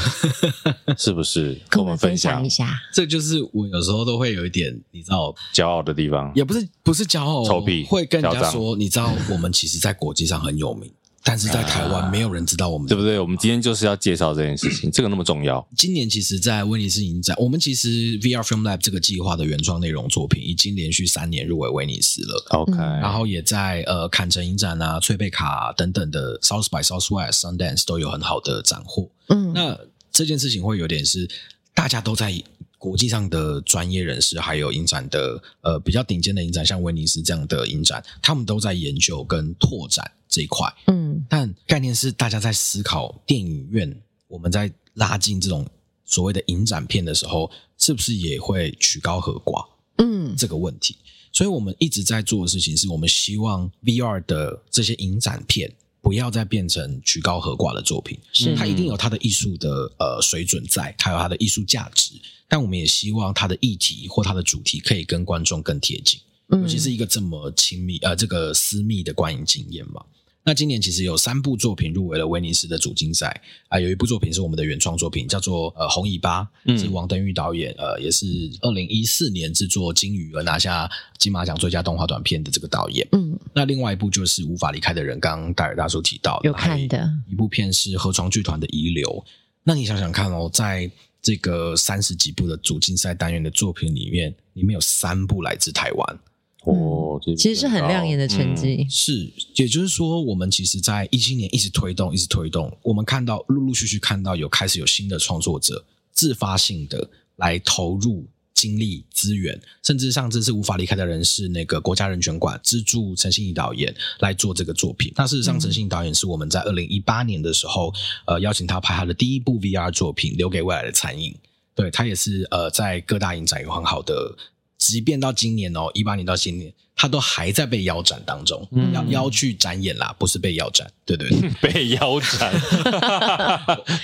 [0.97, 1.59] 是不是？
[1.69, 2.81] 跟我们分享一下。
[2.93, 7.43] 这就是我有时候都会有一点，你知道，骄傲的地方，也不是不是骄傲。
[7.87, 10.91] 会跟人家说，你知道我们其实，在国际上很有名，
[11.23, 13.19] 但是在台湾没有人知道我们，对不对？
[13.19, 15.65] 我们今天就是要介绍这件事情，这个那么重要。
[15.77, 17.87] 今年其实，在威尼斯影展，我们其实
[18.19, 22.43] VR Film Lab 这个计划的原创内容作品，已经连续三年入围威尼斯了。
[22.49, 29.09] OK，然后也在呃坎城影展啊、翠贝卡等等的 South by Southwest、Sundance 都有很好的斩获。
[29.27, 29.77] 嗯，那
[30.11, 31.29] 这件事情会有点是
[31.75, 32.33] 大家都在。
[32.81, 40.67] 国际上的专业人士，还有影展的呃比较顶尖的影展，像威尼斯这样的影展，他们都在研究跟拓展这一块。
[40.87, 43.95] 嗯，但概念是大家在思考电影院，
[44.27, 45.63] 我们在拉近这种
[46.05, 49.63] 所谓的影展片的时候，是不是也会曲高和寡？
[49.99, 50.95] 嗯，这个问题。
[51.31, 55.71] 所以我们一直在做的事情，是我们希望 VR 的这些影展片。
[56.01, 62.13] 不要再变成曲高和寡的作品，是它一定有它的艺术的呃水准在，还有它的艺术价值。
[62.47, 70.03] 但我们也希望它的议题或它的主题可以跟观众更贴近，尤其是一个这么亲密呃这个私密的观影经验嘛。
[70.43, 78.25] 那今年其实有三部作品入围了威尼斯的主竞赛啊，有一部作品是我们的原创作品，叫做呃红尾巴，是王登玉导演，呃，也是
[78.61, 80.89] 二零一四年制作《金鱼》而拿下
[81.19, 83.07] 金马奖最佳动画短片的这个导演。
[83.11, 89.23] 嗯，那另外一部就是无法离开的人，刚刚戴尔大叔提到有看的一部片是河床剧团的遗留。
[89.63, 90.89] 那你想想看哦，在
[91.21, 96.19] 这个三十几部的主竞赛单元的作品里面，里面有三部来自台湾。
[96.63, 98.85] 哦，其实是很亮眼的成绩。
[98.87, 102.71] 嗯，是，也就是说，我们其实，在一七年一直推动，一直推动。
[102.83, 115.11] 我们看到，陆陆续续看到有开始有新的创作者自发性的来投入精力资源，甚至上次是无法离开的人是那个国家人权馆资助陈信宜导演来做这个作品。
[115.15, 117.91] 那事实上，陈信宜导演是我们在二零一八年的时候，
[118.27, 121.33] 呃，邀请他拍他的第一部 VR 作品《留给未来的残影》。
[121.73, 124.37] 对，他也是呃，在各大影展有很好的。
[124.81, 132.51] 即便到今年哦，一八年到今年，他都还在被腰斩当中，嗯、要腰去展演啦，不是被腰斩，对对对， 被腰斩，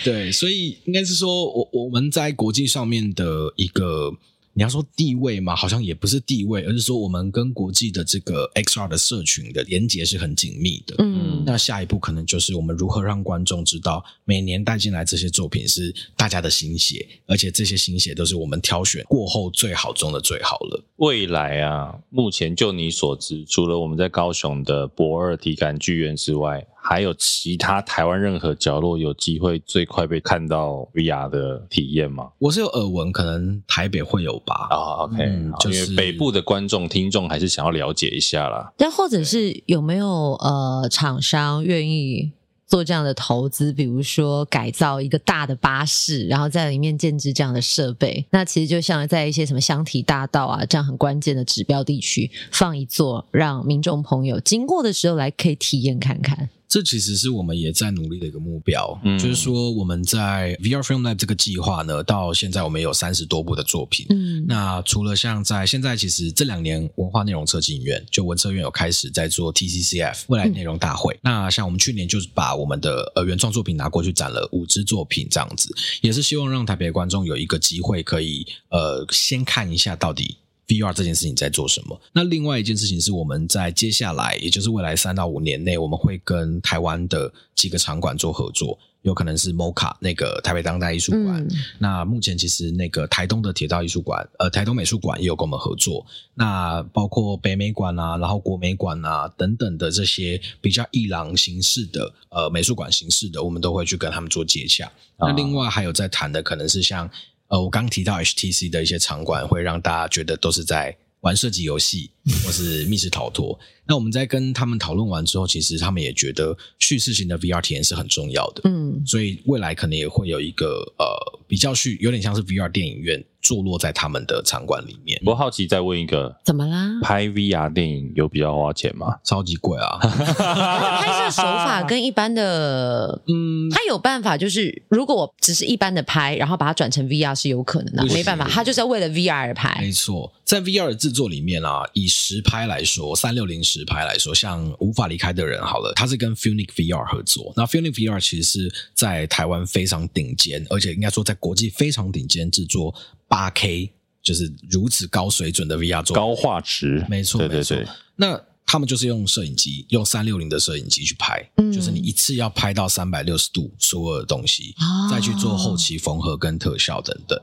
[0.03, 4.13] 对，所以应该是说，我我们在国际上面的一个
[4.57, 10.95] 你要说地位嘛，好像也不是地位，而是说我们跟国际的这个 XR 的社群的连接是很紧密的。
[10.97, 20.83] 嗯，那下一步可能就是我们如何让观众知道，每年带进来这些作品是大家的心血，而且这些心血都是我们挑选过后最好中的最好了。
[20.95, 32.29] 未来啊，目前就你所知，除了我们在高雄的博二体感剧院之外，还有其他台湾任何角落有机会最快被看到 VR 的体验吗？
[32.39, 34.67] 我是有耳闻，可能台北会有吧。
[34.69, 38.71] 啊、oh,，OK，、嗯、就是因为北部的观众听众还是想要了解一下啦。
[38.77, 42.31] 但或者是有没有呃厂商愿意
[42.65, 48.25] 做这样的投资，比如说改造一个大的巴士，然后在里面建置这样的设备？
[48.29, 56.49] 那其实就像在一些什么香堤大道啊这样很关键的指标地区放一座，让民众朋友经过的时候来可以体验看看。
[56.67, 80.37] 这其实是我们也在努力的一个目标，嗯，就是说我们在 VR Film Lab 这个计划呢，到现在我们有三十多部的作品，嗯，那除了像在现在，其实这两年文化内容策进院就文策院有开始在做 TCCF 未来内容大会，嗯，那像我们去年就是把我们的呃原创作品拿过去展了五支作品这样子，也是希望让台北的观众有一个机会可以呃先看一下到底。
[80.67, 81.99] VR 这件事情在做什么？
[82.11, 91.41] 那另外一件事情是我们在接下来，也就是未来三到五年内，我们会跟台湾的几个场馆做合作，有可能是 MOCA 那个台北当代艺术馆。
[91.41, 91.49] 嗯。
[91.79, 96.05] 那目前其实那个台东的铁道艺术馆，呃，台东美术馆也有跟我们合作。
[96.33, 104.91] 那包括北美馆啊，然后国美馆啊等等的这些比较艺廊形式的呃美术馆形式的，我们都会去跟他们做接洽。
[105.17, 107.09] 那另外还有在谈的，可能是像。
[107.47, 112.11] 呃，我刚提到 HTC 的一些场馆，会让大家觉得都是在玩射击游戏
[112.45, 113.57] 或是密室逃脱。
[113.87, 118.61] 那我们在跟他们讨论完之后，其实他们也觉得叙事型的 VR 体验是很重要的。
[118.65, 123.23] 嗯，所以未来可能也会有一个呃比较叙有点像是 VR 电影院。
[123.47, 125.17] 坐落在他们的场馆里面。
[125.25, 126.99] 我好奇再问一个，怎么啦？
[127.01, 129.15] 拍 VR 电影有比较花钱吗？
[129.23, 129.97] 超级贵啊！
[130.03, 138.05] 拍摄手法跟一般的，嗯，他有办法，就是如果我只是一般的拍，然后把它转成 VR 是有可能的。
[138.13, 139.77] 没办法，他就是要为了 VR 而拍。
[139.79, 147.53] 没错，在 VR 的制作里面啊，以实拍来说，三六零实拍来说，像无法离开的人，好了，他是跟 Funic VR 合作。
[147.55, 152.93] 那 Funic VR 其实是在台湾非常顶尖，而且应该说在国际非常顶尖制作。
[153.27, 153.91] 八 K
[154.21, 157.87] 就是如此高水准的 VR 作品，高画质，没错，对对对。
[158.15, 167.39] 那他们就是用摄影机，用三六零的摄影机去拍，嗯，就是你一次要拍到三百六十度所有的东西，哦，再去做后期缝合跟特效等等。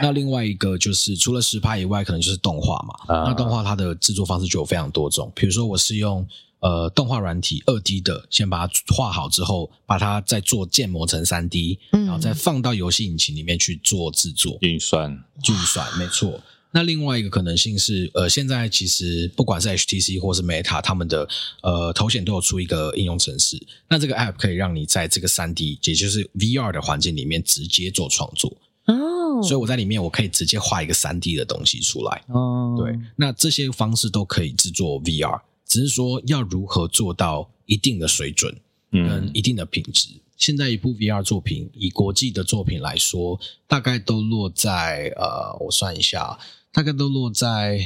[0.00, 3.14] 那另外一个就是除了实拍以外，可能就是动画嘛。
[3.14, 6.26] 啊，那动画它的制作方式就有非常多种，比如说我是用。
[6.60, 15.10] 呃，动画软体二 D 的，先把它画好之后，把它再做建模成三 D，嗯，然后再放到游戏引擎里面去做制作运算，
[15.48, 16.40] 运算没错。
[16.72, 21.28] 那另外一个可能性是，呃，现在其实不管是 HTC 或是 Meta，他们的
[21.62, 28.56] 呃头显都有出一个应用程式，那这个 App 可以让你在这个三 D，也就是 VR 的环境里面直接做创作
[28.86, 29.42] 哦。
[29.42, 32.76] 所以我在里面我可以直接画一个三 D 的东西出来哦。
[32.78, 35.40] 对，那这些方式都可以制作 VR。
[35.70, 38.52] 只是说要如何做到一定的水准，
[38.90, 40.08] 嗯一定的品质。
[40.14, 43.38] 嗯、现在一部 VR 作品，以国际的作品来说，
[43.68, 46.36] 大概都落在呃，我算一下，
[46.72, 47.78] 大概都落在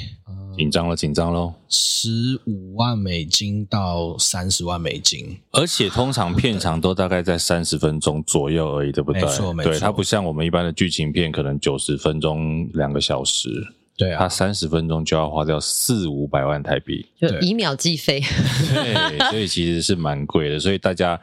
[0.56, 9.20] 紧张了，紧张喽，十五万美金到三十万美金，而且通常片长都大概在三十分钟左右而已，对不对？
[9.20, 13.74] 没错，没错，对，它不像我们一般的剧情片，可能九十分钟，两个小时。
[13.97, 18.21] 对啊，他三十分钟就要花掉四五百万台币，就以秒计费。
[18.75, 20.59] 对，所以其实是蛮贵的。
[20.59, 21.21] 所以大家，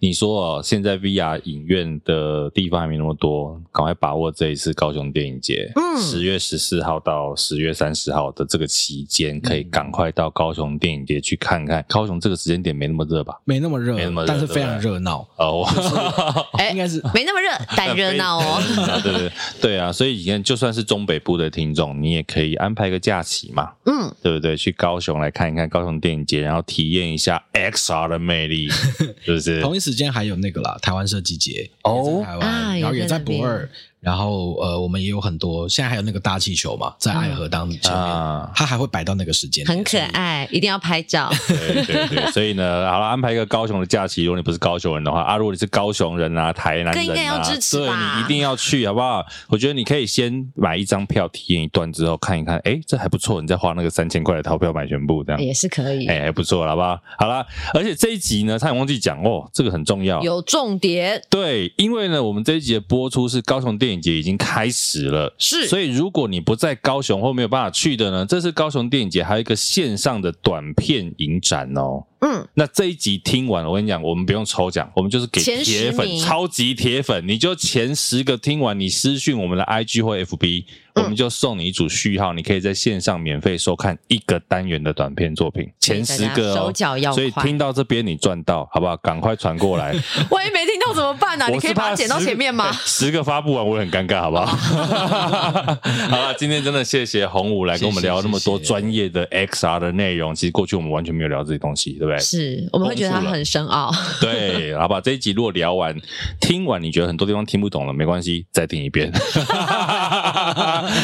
[0.00, 11.84] 你说哦，现在 VR 影院的地方还没那么多，赶快把握这一次高雄电影节，嗯，十月十四号到十月三十号的这个期间，可以赶快到高雄电影节去看看。
[11.88, 13.40] 高雄这个时间点没那么热吧？
[13.44, 15.64] 没那么热，没那么热，但是非常热闹哦。
[16.58, 18.60] 哎，应该是没那么热，但热闹哦。
[19.04, 21.99] 对对对啊，所以你看，就算是中北部的听众。
[22.00, 24.56] 你也可以安排个假期嘛，嗯，对不对？
[24.56, 28.68] 去高雄来看一看高雄电影节，然后体验一下 XR 的魅力，
[29.24, 29.60] 是不是？
[29.60, 33.68] 同一时间还有那个啦，台湾设计节哦，台湾，啊、然后也在博二。
[34.00, 41.30] 然后呃，我们也有很多，现在还有那个大气球嘛，在爱河当前面，嗯、它还会摆到那个时间，很可爱，一定要拍照。
[41.46, 44.24] 对对对， 所以呢，好了，安排一个高雄的假期。
[44.24, 49.24] 如果你不是高雄人的话，啊，如果你是高雄人啊，台南人啊，更应该要支持，对，你一定要去，好不好？
[49.48, 56.98] 我觉得你可以先买一张票，体验一段之后看一看，哎，这还不错，你再花那个三千块的套票买全部，这样也是可以，哎，还不错，好不好？
[57.18, 61.22] 好了，而且这一集呢，差点忘记讲哦，这个很重要，有重点。
[61.28, 72.04] 对，因为呢，我们这一集的播出是高雄电电影节已经开始了，是，所以如果你不在高雄或没有办法去的呢，这次高雄电影节还有一个线上的短片影展哦。
[72.20, 80.64] 嗯，那这一集听完，我跟你讲，我们不用抽奖，我们就是给铁粉，超级铁粉，你就前十个听完，你私讯我们的 IG 或 FB，
[80.96, 88.94] 我们就送你一组序号，你可以在线上免费收看一个单元的短片作品，前十个哦，手脚要快，所以听到这边你赚到，好不好？
[88.98, 89.94] 赶快传过来。
[90.30, 91.48] 万一没听到怎么办呢？
[91.50, 92.70] 你可以把它剪到前面吗？
[92.84, 94.46] 十个发布完，我会很尴尬，好不好？
[96.10, 100.34] 好了，今天真的谢谢洪武来跟我们聊那么多专业的 XR 的内容。
[100.34, 102.18] 其实过去我们完全没有聊这些东西，对不对？
[102.18, 103.90] 是，我们会觉得它很深奥。
[104.20, 105.96] 对，好吧，这一集如果聊完、
[106.40, 109.12] 听完，你觉得很多地方听不懂了，没关系，再听一遍。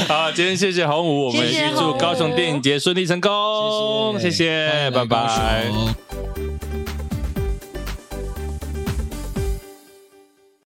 [0.08, 6.45] 好，今天谢谢洪武，我们预祝高雄电影节顺利成功，谢谢，谢谢，拜拜。